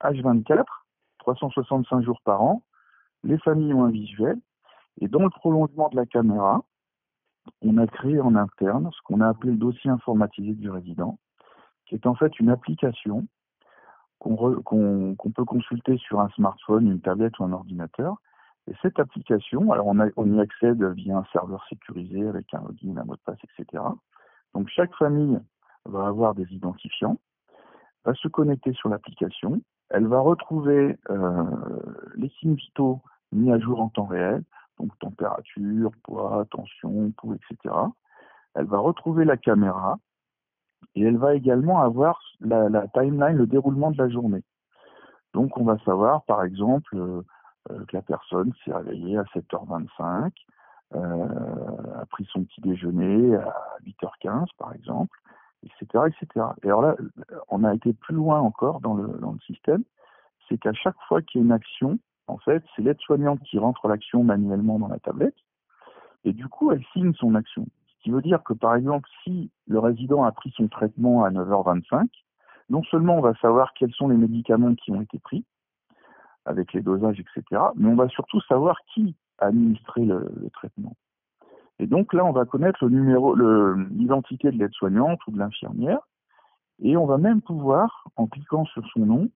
[0.00, 0.64] H24,
[1.18, 2.62] 365 jours par an,
[3.24, 4.38] les familles ont un visuel,
[5.00, 6.62] et dans le prolongement de la caméra,
[7.62, 11.18] on a créé en interne ce qu'on a appelé le dossier informatisé du résident,
[11.86, 13.26] qui est en fait une application
[14.18, 18.16] qu'on qu qu peut consulter sur un smartphone, une tablette ou un ordinateur.
[18.68, 22.60] Et cette application, alors on, a, on y accède via un serveur sécurisé avec un
[22.60, 23.82] login, un mot de passe, etc.
[24.54, 25.38] Donc chaque famille
[25.86, 27.18] va avoir des identifiants,
[28.04, 31.44] va se connecter sur l'application, elle va retrouver euh,
[32.16, 33.00] les signes vitaux
[33.32, 34.42] mis à jour en temps réel,
[34.78, 37.74] donc température, poids, tension, pouls, etc.
[38.54, 39.98] Elle va retrouver la caméra
[40.94, 44.42] et elle va également avoir la, timeline, le déroulement de la journée.
[45.34, 47.22] Donc on va savoir, par exemple, euh,
[47.66, 50.32] que la personne s'est réveillée à 7h25,
[50.94, 51.26] euh,
[52.00, 55.18] a pris son petit déjeuner à 8h15 par exemple,
[55.62, 56.46] etc., etc.
[56.62, 56.96] Et alors là,
[57.48, 59.84] on a été plus loin encore dans le système,
[60.48, 63.88] c'est qu'à chaque fois qu'il y a une action, en fait, c'est l'aide-soignante qui rentre
[63.88, 65.36] l'action manuellement dans la tablette,
[66.24, 67.66] et du coup, elle signe son action.
[67.98, 71.30] Ce qui veut dire que, par exemple, si le résident a pris son traitement à
[71.30, 72.08] 9h25,
[72.70, 75.44] non seulement on va savoir quels sont les médicaments qui ont été pris,
[76.44, 80.94] avec les dosages, etc., mais on va surtout savoir qui a administré le, traitement.
[81.80, 86.00] Et donc là, on va connaître l'identité de l'aide-soignante ou de l'infirmière,
[86.80, 89.28] et on va même pouvoir, en cliquant sur son nom,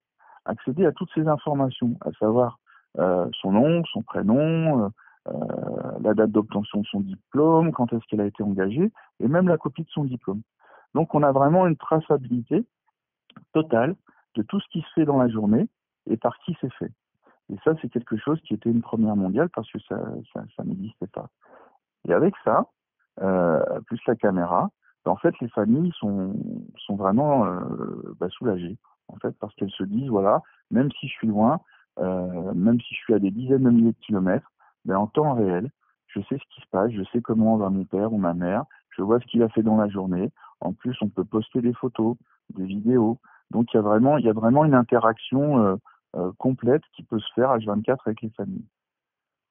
[0.44, 2.58] accéder à toutes ces informations, à savoir
[2.98, 4.90] euh, son nom, son prénom,
[5.26, 9.56] la date d'obtention de son diplôme, quand est-ce qu'elle a été engagée, et même la
[9.56, 10.42] copie de son diplôme.
[10.94, 12.66] Donc on a vraiment une traçabilité
[13.52, 13.94] totale
[14.34, 15.68] de tout ce qui se fait dans la journée
[16.06, 16.92] et par qui c'est fait.
[17.52, 20.00] Et ça, c'est quelque chose qui était une première mondiale parce que ça,
[20.32, 21.28] ça, n'existait pas.
[22.08, 22.66] Et avec ça,
[23.20, 24.70] euh, plus la caméra,
[25.04, 26.34] ben, en fait, les familles sont,
[26.86, 31.12] sont vraiment euh, bah, soulagées, en fait, parce qu'elles se disent, voilà, même si je
[31.12, 31.60] suis loin,
[31.98, 34.50] euh, même si je suis à des dizaines de milliers de kilomètres,
[34.84, 35.70] ben, en temps réel,
[36.08, 38.64] je sais ce qui se passe, je sais comment va mon père ou ma mère,
[38.90, 40.30] je vois ce qu'il a fait dans la journée.
[40.60, 42.16] En plus, on peut poster des photos,
[42.50, 43.18] des vidéos.
[43.50, 45.76] Donc, il y a vraiment, il y a vraiment une interaction euh,
[46.16, 48.66] euh, complète qui peut se faire à 24 avec les familles.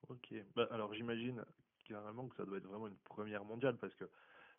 [0.10, 0.34] Ok.
[0.56, 1.44] Bah, alors, j'imagine
[1.88, 4.06] carrément que ça doit être vraiment une première mondiale parce que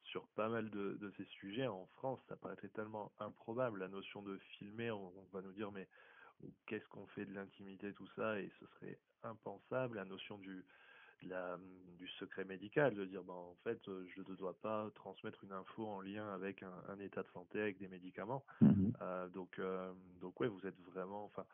[0.05, 3.81] sur pas mal de, ces sujets en France, ça paraîtrait tellement improbable.
[3.81, 5.89] La notion de filmer, on, va nous dire, mais
[6.67, 9.97] qu'est-ce qu'on fait de l'intimité, tout ça, et ce serait impensable.
[9.97, 10.65] La notion du,
[11.23, 11.59] la,
[11.99, 15.87] du secret médical, de dire, ben, en fait, je ne dois pas transmettre une info
[15.87, 18.45] en lien avec un, état de santé, avec des médicaments.
[18.63, 18.93] Mm-hmm.
[19.01, 21.45] Euh, donc, euh, donc ouais, vous êtes vraiment, enfin,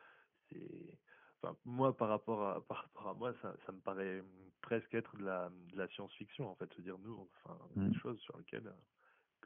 [0.51, 0.99] c'est
[1.43, 4.23] Enfin, moi, par rapport à, par rapport à moi, ça, ça me paraît
[4.61, 8.01] presque être de la, de la science-fiction, en fait, se dire nous, enfin, des mmh.
[8.01, 8.73] choses sur lesquelles euh,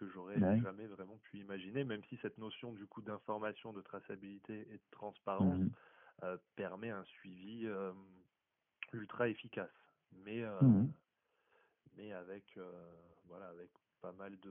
[0.05, 4.67] que j'aurais jamais vraiment pu imaginer, même si cette notion du coup d'information, de traçabilité
[4.71, 5.71] et de transparence mmh.
[6.25, 7.93] euh, permet un suivi euh,
[8.93, 9.71] ultra efficace,
[10.25, 10.87] mais mmh.
[11.97, 12.59] mais avec
[13.29, 13.71] voilà avec
[14.03, 14.51] pas mal de,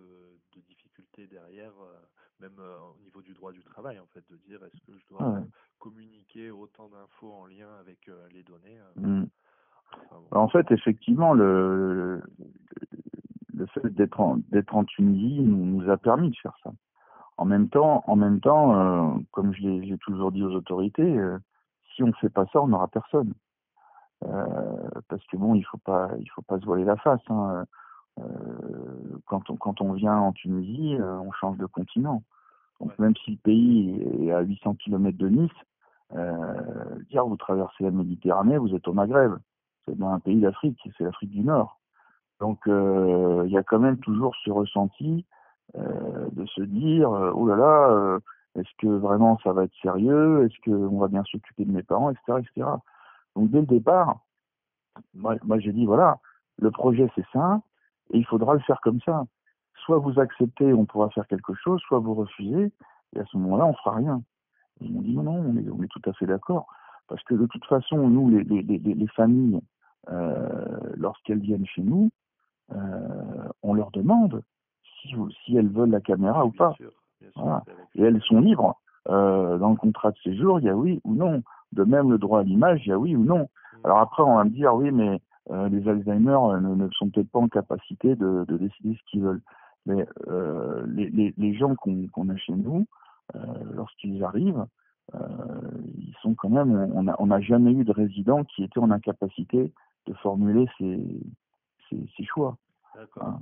[0.56, 2.00] de difficultés derrière, euh,
[2.40, 5.06] même euh, au niveau du droit du travail, en fait, de dire est-ce que je
[5.10, 5.44] dois
[5.78, 8.80] communiquer autant d'infos en lien avec euh, les données.
[8.96, 9.26] Mmh.
[10.32, 12.24] En fait, effectivement, le
[13.74, 16.72] fait d'être en, Tunisie nous a permis de faire ça.
[17.38, 21.20] En même temps, en même temps, comme je l'ai toujours dit aux autorités,
[21.96, 23.34] si on ne fait pas ça, on n'aura personne.
[24.20, 27.22] parce que bon, il faut pas, il faut pas se voiler la face.
[27.30, 27.66] Hein.
[28.20, 28.24] Euh,
[29.26, 32.24] quand, on, vient en Tunisie, euh, on change de continent.
[32.80, 35.52] Donc même si le pays est à 800 km de Nice,
[36.14, 39.34] euh, dire vous traversez la Méditerranée, vous êtes au Maghreb.
[39.86, 41.80] C'est dans un pays d'Afrique, c'est l'Afrique du Nord.
[42.42, 45.26] Donc il y a quand même toujours ce ressenti
[45.76, 48.20] de se dire oh là là,
[48.56, 50.46] est-ce que vraiment ça va être sérieux?
[50.46, 52.68] Est-ce qu'on va bien s'occuper de mes parents, etc., etc.
[53.36, 54.20] Donc dès le départ,
[55.14, 56.20] moi, j'ai dit voilà,
[56.58, 57.62] le projet c'est ça,
[58.12, 59.26] et il faudra le faire comme ça.
[59.86, 62.72] Soit vous acceptez, on pourra faire quelque chose, soit vous refusez,
[63.16, 64.22] et à ce moment-là, on fera rien.
[64.80, 66.68] ils m'ont dit non, non, on est, tout à fait d'accord.
[67.08, 69.60] Parce que de toute façon, nous, les, les, les, les familles,
[70.10, 72.10] euh, lorsqu'elles viennent chez nous, euh,
[73.64, 74.42] on leur demande
[75.02, 76.76] si, si elles veulent la caméra ou pas.
[77.96, 78.76] Et elles sont libres.
[79.10, 81.42] Euh, dans le contrat de séjour, il y a oui ou non.
[81.72, 83.44] De même, le droit à l'image, il y a oui ou non.
[83.44, 83.86] Mmh.
[83.86, 87.32] Alors après, on va me dire, oui, mais euh, les Alzheimer euh, ne, sont peut-être
[87.32, 89.42] pas en capacité de, de décider ce qu'ils veulent.
[89.86, 92.86] Mais euh, les, les, les, gens qu'on a chez nous,
[93.36, 93.40] euh,
[93.74, 94.66] lorsqu'ils arrivent,
[95.16, 95.18] euh,
[95.98, 96.92] ils sont quand même.
[96.94, 99.74] On n'a on a jamais eu de résident qui était en incapacité
[100.06, 101.00] de formuler ses,
[101.92, 102.58] ses, ses choix.
[103.20, 103.40] Hein,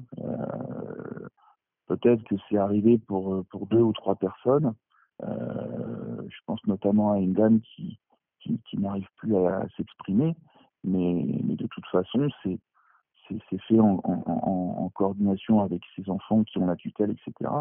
[1.87, 4.73] Peut-être que c'est arrivé pour, pour deux ou trois personnes.
[5.21, 7.97] je pense notamment à une dame qui,
[8.41, 10.35] qui, qui n'arrive plus à s'exprimer
[10.83, 12.59] mais, mais de toute façon, c'est
[13.67, 17.51] fait en, en, en, coordination avec ses enfants qui ont la tutelle, etc.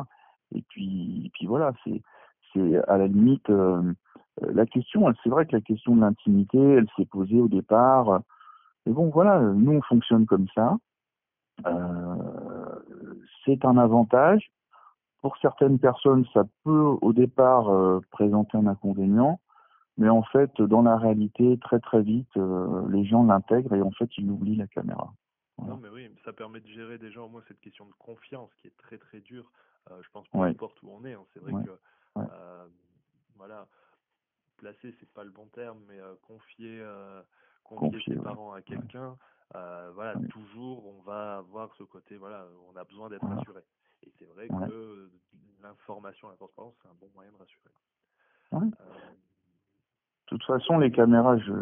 [0.55, 2.01] Et puis, et puis voilà, c'est
[2.53, 3.92] c'est à la limite euh,
[4.40, 5.12] la question.
[5.22, 8.20] C'est vrai que la question de l'intimité, elle s'est posée au départ.
[8.88, 10.79] Mais bon, voilà, nous on fonctionne comme ça.
[11.66, 12.81] Euh,
[13.44, 14.51] c'est un avantage.
[15.20, 19.40] Pour certaines personnes, ça peut au départ euh, présenter un inconvénient.
[19.98, 23.90] Mais en fait, dans la réalité, très très vite, euh, les gens l'intègrent et en
[23.90, 25.12] fait, ils oublient la caméra.
[25.66, 28.68] Non, mais oui, ça permet de gérer déjà au moins cette question de confiance qui
[28.68, 29.53] est très très dure.
[29.90, 31.24] Je pense peu importe où on est, hein.
[31.35, 32.24] c'est vrai que
[33.37, 33.66] voilà,
[34.57, 36.83] placer c'est pas le bon terme, mais confier,
[37.76, 39.16] confier, ses parents à quelqu'un,
[39.94, 43.60] voilà, toujours on va avoir ce côté, voilà, on a besoin d'être rassuré.
[44.06, 45.10] Et c'est vrai que
[45.62, 47.71] l'information, la transparence, c'est un bon moyen de rassurer.
[50.31, 51.52] De toute façon, les caméras, je,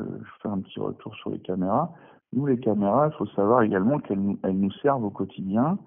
[0.42, 1.92] fais un petit retour sur les caméras.
[2.32, 5.78] Nous, les caméras, il faut savoir également qu'elles nous servent au quotidien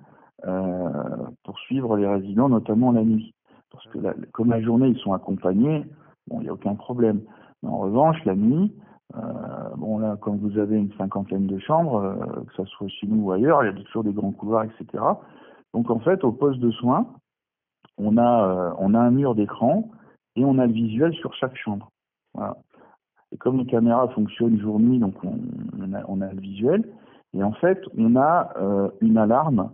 [0.46, 3.34] euh, pour suivre les résidents, notamment la nuit.
[3.72, 4.00] Parce que
[4.32, 5.86] comme la journée, ils sont accompagnés,
[6.28, 7.22] bon, il n'y a aucun problème.
[7.62, 8.74] Mais en revanche, la nuit,
[9.16, 13.08] euh, bon là, comme vous avez une cinquantaine de chambres, euh, que ce soit chez
[13.08, 15.04] nous ou ailleurs, il y a toujours des grands couloirs, etc.
[15.74, 17.08] Donc en fait, au poste de soins,
[17.98, 19.90] on a, on a un mur d'écran
[20.36, 21.92] et on a le visuel sur chaque chambre.
[22.34, 22.58] Voilà.
[23.32, 26.84] Et comme les caméras fonctionnent jour-nuit, donc on, a, on, a, le visuel.
[27.34, 28.54] Et en fait, on a
[29.02, 29.72] une alarme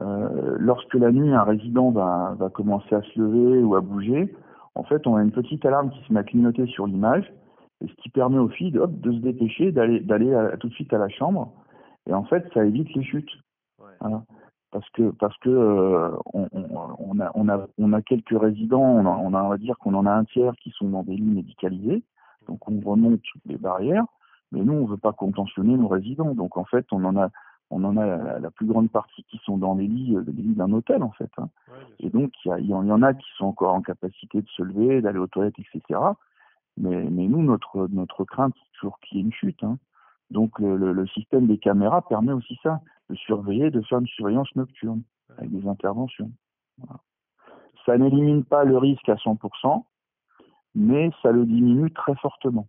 [0.00, 4.34] lorsque la nuit un résident va, va commencer à se lever ou à bouger.
[4.74, 7.32] En fait, on a une petite alarme qui se met à clignoter sur l'image,
[7.80, 10.98] ce qui permet au filles hop, de se dépêcher, d'aller d'aller tout de suite à
[10.98, 11.52] la chambre.
[12.06, 13.30] Et en fait, ça évite les chutes.
[14.00, 14.22] Voilà
[14.70, 19.06] parce que parce que euh, on, on, a on a on a quelques résidents, on,
[19.06, 21.16] a, on, a, on va dire qu'on en a un tiers qui sont dans des
[21.16, 22.02] lits médicalisés,
[22.46, 24.04] donc on remonte les barrières,
[24.52, 27.30] mais nous on veut pas contentionner nos résidents, donc en fait on en a
[27.72, 30.54] on en a la, plus grande partie qui sont dans les lits, euh, les lits
[30.54, 31.48] d'un hôtel en fait, hein.
[31.98, 35.02] et donc il y, y, en a qui sont encore en capacité de se lever,
[35.02, 36.00] d'aller aux toilettes, etc.
[36.80, 39.78] Mais mais nous notre notre crainte c'est toujours qu'il y ait une chute, hein.
[40.30, 44.54] Donc le, le, système des caméras permet aussi ça de surveiller, de faire une surveillance
[44.54, 45.02] nocturne
[45.36, 46.30] avec des interventions.
[47.84, 49.84] Ça n'élimine pas le risque à 100%,
[50.76, 52.68] mais ça le diminue très fortement.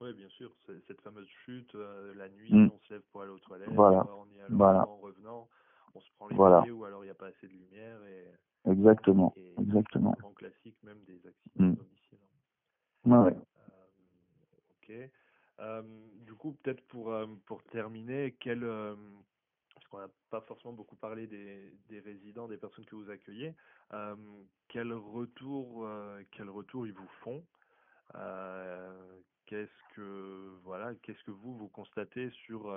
[0.00, 0.52] Oui, bien sûr,
[0.86, 2.70] cette fameuse chute, euh, la nuit, mm.
[2.72, 4.06] on se lève pour aller aux toilettes, voilà.
[4.16, 4.88] on y voilà.
[4.88, 5.48] en revenant,
[5.94, 6.62] on se prend les voilà.
[6.62, 7.98] pieds ou alors il n'y a pas assez de lumière.
[8.04, 10.14] Et, exactement, et exactement.
[10.22, 11.76] En classique, même des accidents mm.
[13.12, 13.30] Euh,
[14.82, 14.92] ok.
[15.60, 15.82] Euh,
[16.26, 18.94] du coup, peut-être pour, euh, pour terminer, quel, euh,
[19.90, 23.54] qu'on n'a pas forcément beaucoup parlé des, résidents, des personnes que vous accueillez.
[24.68, 25.88] Quel retour,
[26.32, 27.42] quel retour ils vous font?
[29.46, 32.70] Qu'est-ce que voilà, qu'est-ce que vous vous constatez sur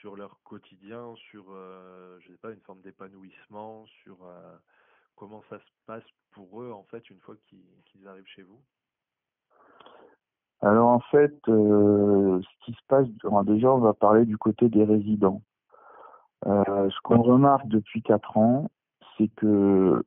[0.00, 1.44] sur leur quotidien, sur
[2.20, 4.26] je sais pas une forme d'épanouissement, sur
[5.14, 8.62] comment ça se passe pour eux en fait une fois qu'ils arrivent chez vous?
[10.64, 13.06] Alors en fait, euh, ce qui se passe,
[13.44, 15.42] déjà on va parler du côté des résidents.
[16.46, 18.70] Euh, ce qu'on remarque depuis quatre ans,
[19.16, 20.02] c'est que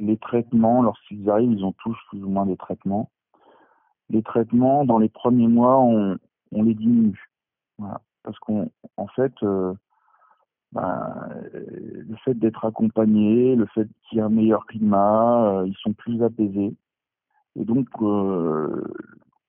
[0.00, 3.08] les traitements, lorsqu'ils arrivent, ils ont tous plus ou moins des traitements.
[4.08, 6.18] Les traitements, dans les premiers mois, on,
[6.50, 7.30] les diminue.
[7.78, 8.00] Voilà.
[8.24, 9.74] Parce qu'en en fait, euh,
[10.72, 11.14] ben,
[11.54, 16.20] le fait d'être accompagné, le fait qu'il y ait un meilleur climat, ils sont plus
[16.24, 16.74] apaisés.
[17.54, 17.88] Et donc,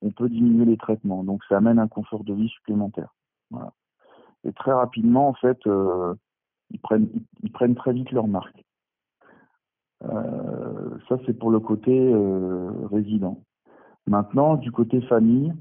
[0.02, 1.24] on peut diminuer les traitements.
[1.24, 3.14] Donc, ça amène un confort de vie supplémentaire.
[4.44, 6.16] Et très rapidement, en fait, euh,
[6.72, 7.10] ils prennent,
[7.44, 8.64] ils, prennent très vite leur marque.
[10.04, 13.44] Euh, ça, c'est pour le côté euh, résident.
[14.08, 15.54] Maintenant, du côté famille,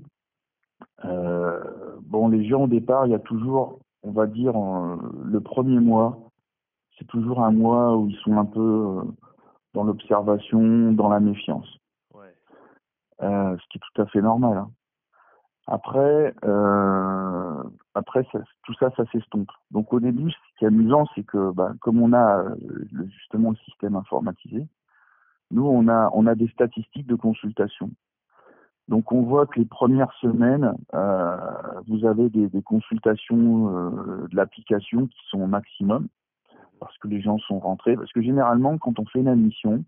[1.05, 4.55] bon, les gens au départ, il y a toujours, on va dire,
[5.25, 6.31] le premier mois,
[6.99, 9.03] c'est toujours un mois où ils sont un peu
[9.75, 11.69] dans l'observation, dans la méfiance.
[13.23, 14.57] Euh, ce qui est tout à fait normal.
[14.59, 14.71] Hein.
[15.67, 17.63] Après, euh,
[17.95, 18.27] après
[18.65, 19.51] tout ça, ça s'estompe.
[19.71, 22.57] Donc au début, ce qui est amusant, c'est que bah, comme on a euh,
[23.09, 24.67] justement le système informatisé,
[25.51, 27.91] nous on a on a des statistiques de consultation.
[28.89, 31.37] Donc on voit que les premières semaines, euh,
[31.87, 36.09] vous avez des, des consultations euh, de l'application qui sont au maximum
[36.81, 37.97] parce que les gens sont rentrés.
[37.97, 39.85] Parce que généralement, quand on fait une admission,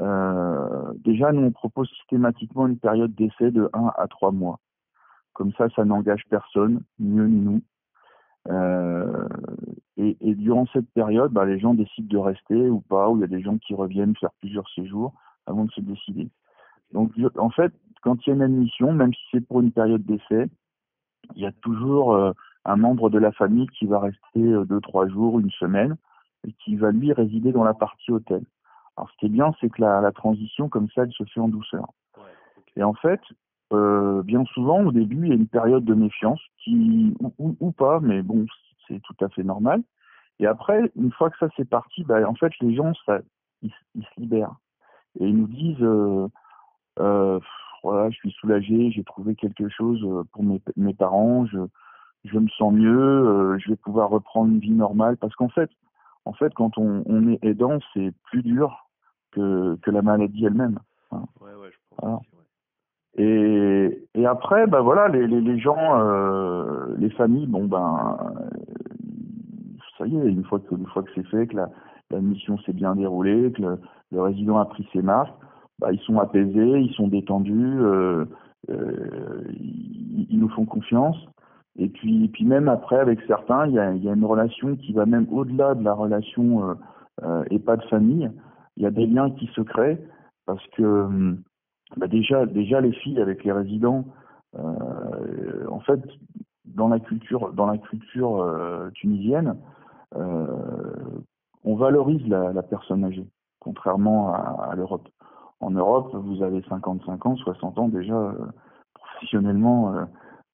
[0.00, 4.60] euh, déjà nous on propose systématiquement une période d'essai de 1 à 3 mois.
[5.34, 7.62] Comme ça, ça n'engage personne, mieux ni nous.
[8.50, 9.28] Euh,
[9.96, 13.22] et, et, durant cette période, bah, les gens décident de rester ou pas, ou il
[13.22, 15.14] y a des gens qui reviennent faire plusieurs séjours
[15.46, 16.28] avant de se décider.
[16.92, 17.72] Donc, en fait,
[18.02, 20.46] quand il y a une admission, même si c'est pour une période d'essai,
[21.34, 22.32] il y a toujours euh,
[22.64, 25.96] un membre de la famille qui va rester euh, deux, trois jours, une semaine,
[26.46, 28.44] et qui va lui résider dans la partie hôtel.
[28.96, 31.40] Alors, ce qui est bien, c'est que la, la transition, comme ça, elle se fait
[31.40, 31.92] en douceur.
[32.16, 32.22] Ouais,
[32.58, 32.80] okay.
[32.80, 33.20] Et en fait,
[33.72, 37.56] euh, bien souvent, au début, il y a une période de méfiance, qui ou, ou,
[37.60, 38.46] ou pas, mais bon,
[38.86, 39.82] c'est tout à fait normal.
[40.40, 43.20] Et après, une fois que ça c'est parti, bah, en fait, les gens, ça,
[43.62, 44.56] ils, ils, se libèrent
[45.20, 46.28] et ils nous disent, euh,
[47.00, 47.40] euh,
[47.82, 51.58] voilà, je suis soulagé, j'ai trouvé quelque chose euh, pour mes, mes parents, je,
[52.24, 55.70] je me sens mieux, euh, je vais pouvoir reprendre une vie normale, parce qu'en fait,
[56.24, 58.88] en fait, quand on, on est aidant, c'est plus dur
[59.32, 60.78] que, que la maladie elle-même.
[61.12, 61.24] Hein.
[61.40, 61.98] Ouais, ouais, je pense.
[62.00, 62.16] Voilà.
[62.16, 62.44] Aussi, ouais.
[63.16, 68.18] Et, et après, ben voilà, les, les, les gens, euh, les familles, bon ben,
[69.96, 71.70] ça y est, une fois que, une fois que c'est fait, que la,
[72.10, 73.78] la mission s'est bien déroulée, que le,
[74.10, 75.34] le, résident a pris ses marques,
[75.78, 78.24] bah, ils sont apaisés, ils sont détendus, euh,
[78.70, 81.16] euh, ils, ils, nous font confiance.
[81.76, 84.92] Et puis, puis même après, avec certains, il y a, y a une relation qui
[84.92, 86.74] va même au-delà de la relation euh,
[87.24, 88.30] euh, EHPAD-famille.
[88.76, 89.98] Il y a des liens qui se créent
[90.46, 91.42] parce que hum,
[91.96, 94.04] bah déjà, déjà les filles avec les résidents,
[94.58, 96.00] euh, en fait,
[96.64, 99.56] dans la culture, dans la culture euh, tunisienne,
[100.16, 100.46] euh,
[101.64, 103.26] on valorise la, la, personne âgée,
[103.60, 105.08] contrairement à, à l'Europe.
[105.60, 108.32] En Europe, vous avez 55 ans, 60 ans déjà, euh,
[108.94, 109.94] professionnellement,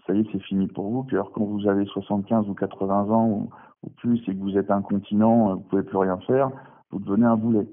[0.07, 1.05] ça y est, c'est fini pour vous.
[1.05, 3.51] Puis alors quand vous avez 75 ou 80 ans ou,
[3.97, 6.51] plus et que vous êtes incontinent, vous pouvez plus rien faire,
[6.91, 7.67] vous devenez un boulet.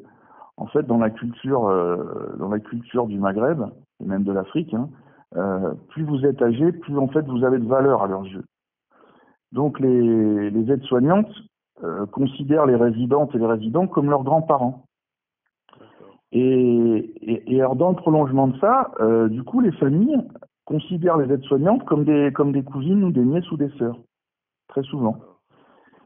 [0.56, 3.62] En fait, dans la culture, euh, dans la culture du Maghreb
[4.02, 4.90] et même de l'Afrique, hein,
[5.36, 8.46] euh, plus vous êtes âgé, plus en fait vous avez de valeur à leurs yeux.
[9.52, 11.32] Donc les, les aides-soignantes
[11.84, 14.86] euh, considèrent les résidentes et les résidents comme leurs grands-parents.
[16.32, 20.18] Et, et, et, alors dans le prolongement de ça, euh, du coup, les familles
[20.68, 23.98] considèrent les aides-soignantes comme des, comme des cousines ou des nièces ou des sœurs,
[24.68, 25.16] très souvent.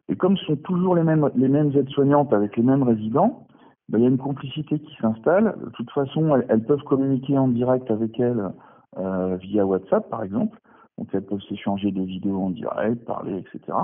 [0.08, 3.48] Et comme ce sont toujours les mêmes, les mêmes aides-soignantes avec les mêmes résidents,
[3.90, 5.58] ben, il y a une complicité qui s'installe.
[5.66, 8.52] De toute façon, elles, peuvent communiquer en direct avec elles
[8.98, 10.60] euh, via WhatsApp, par exemple.
[10.98, 13.78] Donc elles peuvent s'échanger des vidéos en direct, parler, etc.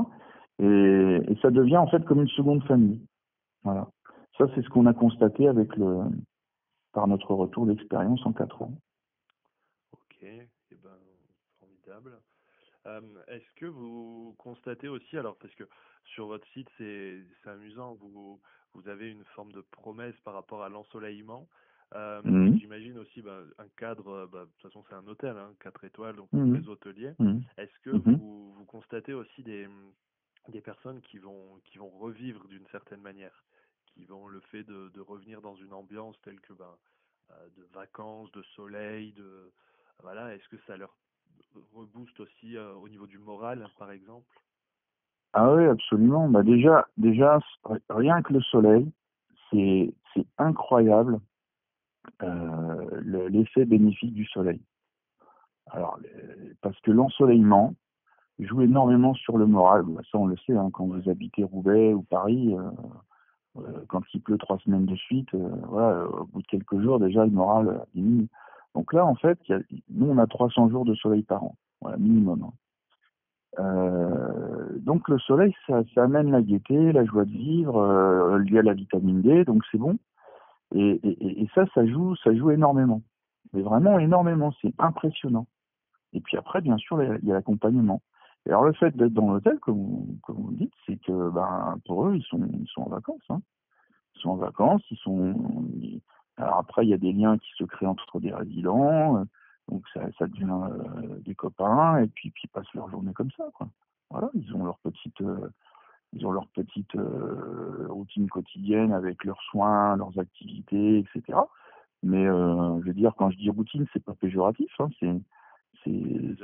[0.60, 3.02] Et, et, ça devient en fait comme une seconde famille.
[3.64, 3.88] Voilà.
[4.38, 6.02] Ça, c'est ce qu'on a constaté avec le,
[6.94, 8.74] par notre retour d'expérience en quatre ans.
[9.94, 10.28] Ok.
[12.88, 15.66] Euh, Est-ce que vous constatez aussi, alors parce que
[16.06, 18.40] sur votre site c'est amusant, vous,
[18.74, 21.48] vous avez une forme de promesse par rapport à l'ensoleillement.
[21.96, 22.60] Euh, mmh.
[22.60, 26.16] J'imagine aussi bah, un cadre, bah, de toute façon c'est un hôtel, hein, 4 étoiles,
[26.16, 26.56] donc mmh.
[26.56, 27.14] les hôteliers.
[27.20, 27.40] Mmh.
[27.58, 29.68] Est-ce que vous, vous constatez aussi des,
[30.50, 33.44] des personnes qui vont, qui vont revivre d'une certaine manière
[33.98, 36.76] qui vont le fait de, de revenir dans une ambiance telle que ben,
[37.32, 39.52] euh, de vacances, de soleil, de
[40.04, 40.96] voilà, est-ce que ça leur
[41.74, 44.26] rebooste aussi euh, au niveau du moral, par exemple?
[45.34, 46.30] Ah oui, absolument.
[46.30, 47.40] Bah déjà, déjà
[47.90, 48.92] rien que le soleil,
[49.52, 49.94] c'est
[50.38, 51.20] incroyable
[52.24, 54.62] euh, l'effet bénéfique du soleil.
[55.68, 56.00] Alors,
[56.62, 57.76] parce que l'ensoleillement
[58.40, 59.84] joue énormément sur le moral.
[59.84, 62.56] Bah, ça, on le sait, hein, quand vous habitez Roubaix ou Paris,
[63.58, 67.26] euh, quand il pleut trois semaines de suite, voilà, au bout de quelques jours, déjà,
[67.26, 68.30] le moral diminue.
[68.78, 69.40] Donc là, en fait,
[69.90, 72.44] nous, on a 300 jours de soleil par an, voilà, minimum.
[72.44, 72.54] Hein.
[73.58, 78.62] Euh, donc le soleil, ça, amène la gaieté, la joie de vivre, euh, liée à
[78.62, 79.98] la vitamine D, donc c'est bon.
[80.76, 83.02] Et, ça, ça joue, ça joue énormément.
[83.52, 85.48] Mais vraiment énormément, c'est impressionnant.
[86.14, 88.04] Et puis après, bien sûr, il y a l'accompagnement.
[88.46, 92.16] Alors le fait d'être dans l'hôtel, comme, comme vous dites, c'est que ben, pour eux,
[92.16, 93.26] ils sont, ils sont en vacances.
[93.30, 93.42] Hein.
[94.16, 95.34] Ils sont en vacances, ils sont.
[96.38, 99.26] Alors après, il y a des liens qui se créent entre des résidents,
[99.70, 103.32] donc ça, ça devient euh, des copains, et puis, puis ils passent leur journée comme
[103.32, 103.46] ça.
[103.54, 103.68] Quoi.
[104.10, 105.50] Voilà, ils ont leur petite, euh,
[106.14, 111.40] ils ont leur petite euh, routine quotidienne avec leurs soins, leurs activités, etc.
[112.04, 115.20] Mais je veux dire, quand je dis routine, c'est pas péjoratif, hein, c'est
[115.84, 116.38] c'est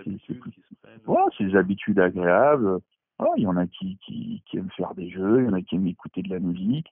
[1.06, 2.80] voilà, c'est des habitudes agréables.
[3.20, 5.54] Voilà, il y en a qui, qui, qui aiment faire des jeux, il y en
[5.54, 6.92] a qui aiment écouter de la musique.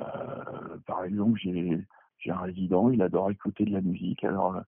[0.00, 1.78] Euh, par exemple, j'ai
[2.20, 4.24] j'ai un résident, il adore écouter de la musique.
[4.24, 4.60] Alors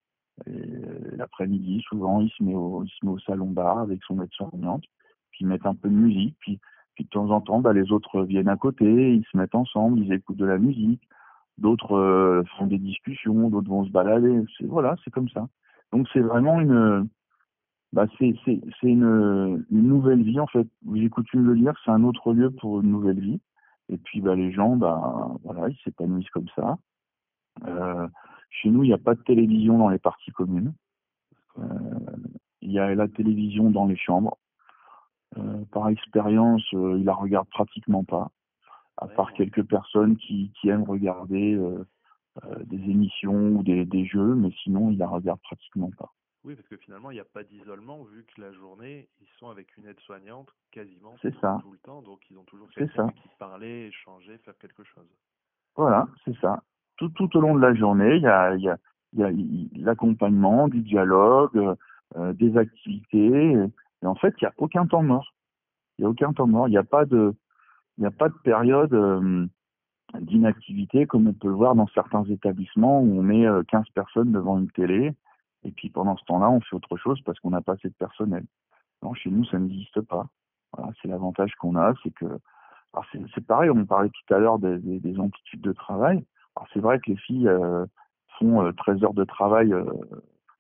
[0.49, 4.85] euh, l'après-midi, souvent, il se met au salon bar avec son aide-soignante,
[5.31, 6.59] puis ils mettent un peu de musique, puis
[7.05, 10.13] de temps en temps, bah, les autres viennent à côté, ils se mettent ensemble, ils
[10.13, 11.03] écoutent de la musique.
[11.59, 14.43] D'autres euh, font des discussions, d'autres vont se balader.
[14.63, 15.49] Voilà, c'est comme ça.
[15.93, 17.09] Donc c'est vraiment une,
[17.93, 18.07] bah
[18.83, 20.67] une, nouvelle vie en fait.
[20.95, 23.41] J'ai coutume de dire, c'est un autre lieu pour une nouvelle vie.
[23.91, 26.79] Et puis bah les gens, voilà, ils s'épanouissent comme ça.
[27.67, 28.09] Euh,
[28.51, 30.75] chez nous, il n'y a pas de télévision dans les parties communes.
[31.59, 31.65] Euh,
[32.61, 34.39] il y a la télévision dans les chambres.
[35.39, 38.31] Euh, par expérience, ils la regardent pratiquement pas,
[38.99, 41.59] à part quelques personnes qui, qui aiment regarder
[42.65, 46.13] des émissions ou des, des, jeux, mais sinon, ils la regardent pratiquement pas.
[46.45, 49.49] Oui, parce que finalement, il n'y a pas d'isolement, vu que la journée, ils sont
[49.49, 51.59] avec une aide-soignante quasiment ça.
[51.63, 55.09] tout le temps, donc ils ont toujours quelqu'un qui parler, échanger, faire quelque chose.
[55.77, 56.63] Voilà, c'est ça.
[57.15, 58.55] Tout, au long de la journée, il y a,
[59.15, 61.77] il l'accompagnement, du dialogue,
[62.17, 63.57] euh, des activités,
[64.03, 65.35] et en fait, il n'y a aucun temps mort.
[65.99, 66.69] Il n'y a aucun temps mort.
[66.69, 67.35] Il n'y a pas de,
[68.03, 69.47] a pas de période euh,
[70.21, 74.33] d'inactivité comme on peut le voir dans certains établissements où on met 15 euh, personnes
[74.33, 75.13] devant une télé
[75.65, 77.95] et puis pendant ce temps-là, on fait autre chose parce qu'on n'a pas assez de
[77.95, 78.45] personnel.
[79.15, 80.27] Chez nous, ça n'existe pas.
[81.01, 82.27] C'est l'avantage qu'on a, c'est que
[83.35, 86.25] c'est pareil, on parlait tout à l'heure des, amplitudes de travail.
[86.57, 87.87] Alors c'est vrai que les filles euh,
[88.39, 89.85] font euh, 13 heures de travail euh,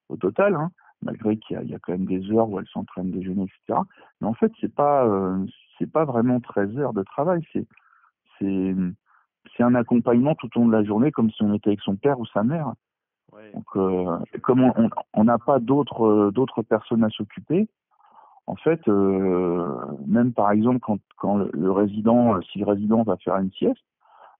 [0.08, 0.70] au total, hein,
[1.02, 3.80] malgré qu'il y, y, a quand même des heures où elles s'entraînent déjeuner, etc.
[4.20, 5.44] Mais en fait, c'est pas euh,
[5.78, 7.66] c'est pas vraiment 13 heures de travail, c'est
[8.38, 8.74] c'est
[9.56, 11.96] c'est un accompagnement tout au long de la journée, comme si on était avec son
[11.96, 12.72] père ou sa mère.
[13.32, 13.50] Ouais.
[13.54, 14.70] Donc, euh, comme
[15.14, 17.68] on n'a pas d'autres euh, d'autres personnes à s'occuper,
[18.46, 19.74] en fait, euh,
[20.06, 23.82] même par exemple quand, quand le, le, résident, si le résident va faire une sieste,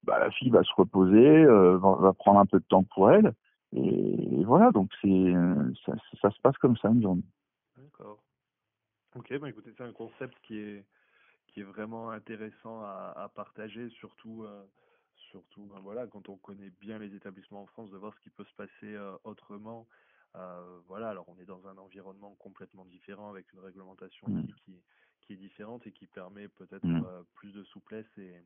[0.05, 3.11] bah, la fille va se reposer, euh, va, va, prendre un peu de temps pour
[3.11, 3.35] elle,
[3.73, 4.71] et, et voilà.
[4.73, 5.35] Donc c'est
[5.85, 7.25] ça, ça, se passe comme ça une journée.
[7.77, 8.23] D'accord.
[9.15, 10.87] Ok, bah écoutez, c'est un concept qui est,
[11.49, 14.65] qui est vraiment intéressant à, à partager, surtout, euh,
[15.31, 18.31] surtout ben voilà, quand on connaît bien les établissements en France, de voir ce qui
[18.31, 19.87] peut se passer euh, autrement.
[20.35, 24.39] Euh, voilà, alors on est dans un environnement complètement différent, avec une réglementation Mm.
[24.39, 24.83] aussi qui,
[25.21, 27.05] qui est différente et qui permet peut-être Mm.
[27.05, 28.43] euh, plus de souplesse et,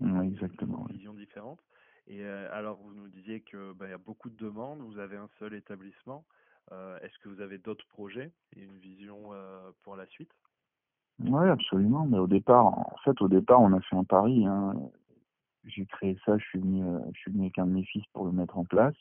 [0.00, 0.84] une exactement.
[0.88, 0.96] oui.
[0.96, 1.60] vision différente.
[2.08, 4.98] Et euh, alors, vous nous disiez que ben, il y a beaucoup de demandes, vous
[4.98, 6.24] avez un seul établissement.
[6.72, 10.30] Euh, Est-ce que vous avez d'autres projets et une vision euh, pour la suite?
[11.20, 12.06] Oui, absolument.
[12.06, 14.46] Mais au départ, en fait, au départ, on a fait un pari.
[14.46, 14.74] Hein.
[15.64, 16.82] J'ai créé ça, je suis venu,
[17.12, 18.94] je suis venu avec un de mes fils pour le mettre en place.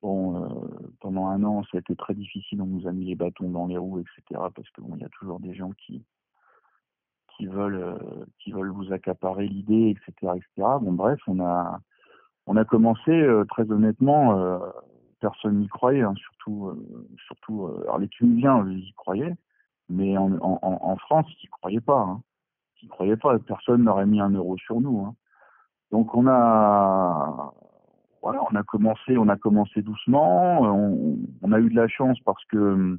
[0.00, 2.62] Bon, pendant un an, ça a été très difficile.
[2.62, 4.22] On nous a mis les bâtons dans les roues, etc.
[4.54, 6.04] Parce que bon, il y a toujours des gens qui
[7.36, 10.68] qui veulent euh, qui veulent vous accaparer l'idée, etc., etc.
[10.80, 11.80] Bon, bref, on a
[12.46, 14.38] on a commencé euh, très honnêtement.
[14.38, 14.58] euh,
[15.20, 16.72] personne n'y croyait, hein, surtout
[17.26, 17.70] surtout.
[17.98, 19.34] les Tunisiens, ils y croyaient,
[19.88, 22.00] mais en en, en France, ils n'y croyaient pas.
[22.00, 22.22] Hein.
[22.82, 23.38] Ils n'y croyaient pas.
[23.38, 25.00] Personne n'aurait mis un euro sur nous.
[25.06, 25.14] Hein.
[25.92, 27.52] Donc on a
[28.22, 30.60] voilà, on a commencé, on a commencé doucement.
[30.62, 32.98] On, a eu de la chance parce que,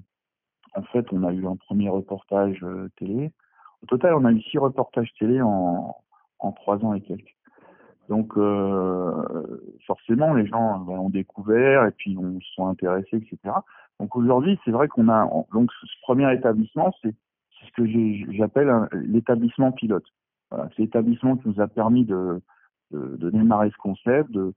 [0.76, 2.64] en fait, on a eu un premier reportage
[2.98, 3.32] télé.
[3.86, 5.96] Au total, on a eu six reportages télé en,
[6.56, 7.36] trois ans et quelques.
[8.10, 13.38] Donc, euh, forcément, les gens ben, ont découvert et puis on se sont intéressés, etc.
[14.00, 17.14] Donc aujourd'hui, c'est vrai qu'on a on- donc ce premier établissement, c'est
[17.64, 17.86] ce que
[18.34, 20.06] j'appelle l'établissement pilote.
[20.52, 22.42] C'est l'établissement qui nous a permis de,
[22.92, 24.54] démarrer ce concept, de,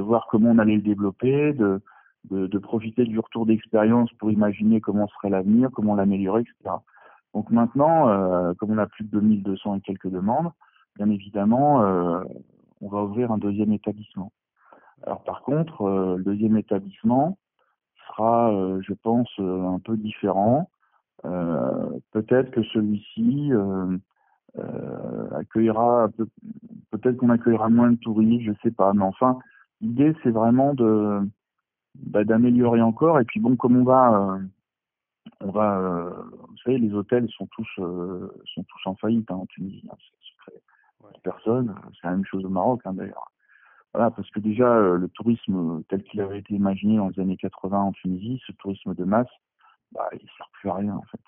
[0.00, 5.30] voir comment on allait le développer, de profiter du retour d'expérience pour imaginer comment serait
[5.30, 6.74] l'avenir, comment l'améliorer, etc.
[7.34, 10.52] Donc maintenant, euh, comme on a plus de 2200 et quelques demandes,
[10.96, 12.20] bien évidemment, euh,
[12.80, 14.32] on va ouvrir un deuxième établissement.
[15.04, 17.36] Alors par contre, euh, le deuxième établissement
[18.06, 20.68] sera, je pense, un peu différent.
[21.22, 23.50] Peut-être que celui-ci
[25.34, 26.08] accueillera
[26.90, 28.92] peut-être qu'on accueillera moins de touristes, je sais pas.
[28.92, 29.38] Mais enfin,
[29.80, 30.74] l'idée c'est vraiment
[31.94, 33.18] bah, d'améliorer encore.
[33.20, 34.38] Et puis bon, comme on va,
[35.44, 36.10] on va, euh,
[36.48, 39.86] vous savez, les hôtels sont tous euh, sont tous en faillite hein, en Tunisie.
[39.90, 39.96] Hein,
[40.46, 40.54] c'est
[41.04, 41.10] Ouais.
[41.22, 41.74] personne.
[41.92, 43.30] C'est la même chose au Maroc hein, d'ailleurs.
[43.92, 47.36] Voilà, parce que déjà euh, le tourisme tel qu'il avait été imaginé dans les années
[47.36, 49.28] 80 en Tunisie, ce tourisme de masse,
[49.92, 51.20] bah, il sert plus à rien en fait.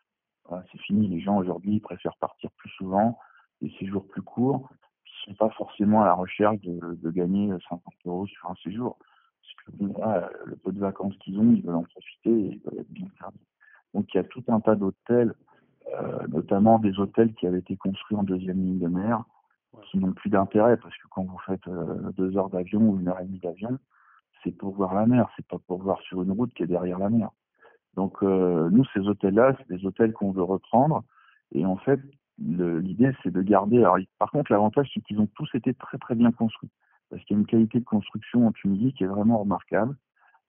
[0.48, 1.08] Voilà, c'est fini.
[1.08, 3.18] Les gens aujourd'hui préfèrent partir plus souvent,
[3.60, 4.68] des séjours plus courts.
[5.04, 8.96] Ils sont pas forcément à la recherche de, de gagner 50 euros sur un séjour.
[9.42, 12.60] Parce que voilà, le peu de vacances qu'ils ont, ils veulent en profiter et ils
[12.64, 13.38] veulent être bien servis.
[13.94, 15.34] Donc il y a tout un tas d'hôtels,
[15.94, 19.24] euh, notamment des hôtels qui avaient été construits en deuxième ligne de mer,
[19.76, 19.82] Ouais.
[19.90, 23.08] qui n'ont plus d'intérêt parce que quand vous faites euh, deux heures d'avion ou une
[23.08, 23.78] heure et demie d'avion,
[24.42, 26.98] c'est pour voir la mer, c'est pas pour voir sur une route qui est derrière
[26.98, 27.30] la mer.
[27.94, 31.04] Donc euh, nous, ces hôtels-là, c'est des hôtels qu'on veut reprendre.
[31.52, 32.00] Et en fait,
[32.38, 33.78] l'idée, c'est de garder.
[33.78, 36.70] Alors, par contre, l'avantage, c'est qu'ils ont tous été très très bien construits,
[37.10, 39.96] parce qu'il y a une qualité de construction en Tunisie qui est vraiment remarquable.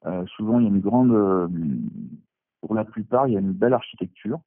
[0.05, 1.47] Euh, souvent, il y a une grande, euh,
[2.61, 4.39] pour la plupart, il y a une belle architecture.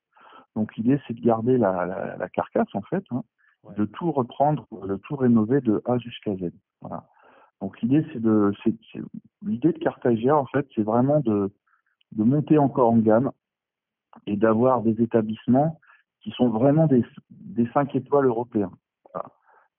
[0.56, 3.22] Donc l'idée, c'est de garder la, la, la carcasse en fait, hein,
[3.62, 3.74] Ouais.
[3.76, 6.50] de tout reprendre, de tout rénover de A jusqu'à Z.
[6.80, 7.04] Voilà.
[7.60, 8.52] Donc l'idée, c'est de,
[9.44, 11.52] l'idée de Cartagena en fait, c'est vraiment de,
[12.12, 13.30] de monter encore en gamme
[14.26, 15.78] et d'avoir des établissements
[16.22, 18.72] qui sont vraiment des, des 5 étoiles européens.
[19.12, 19.28] Voilà.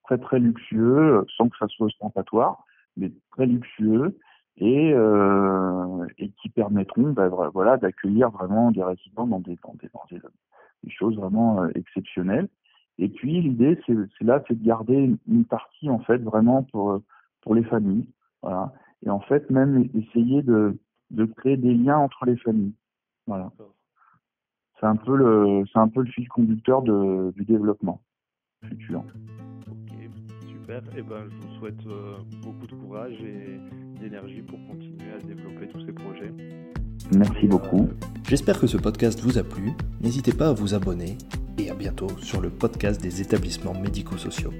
[0.03, 2.63] Très très luxueux, sans que ça soit ostentatoire,
[2.97, 4.15] mais très luxueux
[4.57, 9.89] et, euh, et qui permettront bah, voilà, d'accueillir vraiment des résidents dans des, dans des,
[9.93, 10.21] dans des,
[10.83, 12.47] des choses vraiment euh, exceptionnelles.
[12.97, 16.99] Et puis l'idée, c'est là, c'est de garder une- partie en fait vraiment pour
[17.41, 18.07] pour les familles,
[18.43, 18.71] voilà.
[19.03, 20.77] Et en fait même essayer de
[21.09, 22.75] de créer des liens entre les familles,
[23.25, 23.51] voilà.
[24.79, 28.01] C'est un peu le c'est un peu le fil conducteur de, du développement
[28.67, 29.03] futur.
[29.69, 29.97] Ok,
[30.47, 30.81] super.
[30.95, 33.59] Et ben, je vous souhaite euh, beaucoup de courage et
[34.01, 36.33] d'énergie pour continuer à développer tous ces projets.
[37.15, 37.89] Merci beaucoup.
[38.27, 39.71] J'espère que ce podcast vous a plu.
[40.01, 41.17] N'hésitez pas à vous abonner
[41.57, 44.51] et à bientôt sur le podcast des établissements médico-sociaux.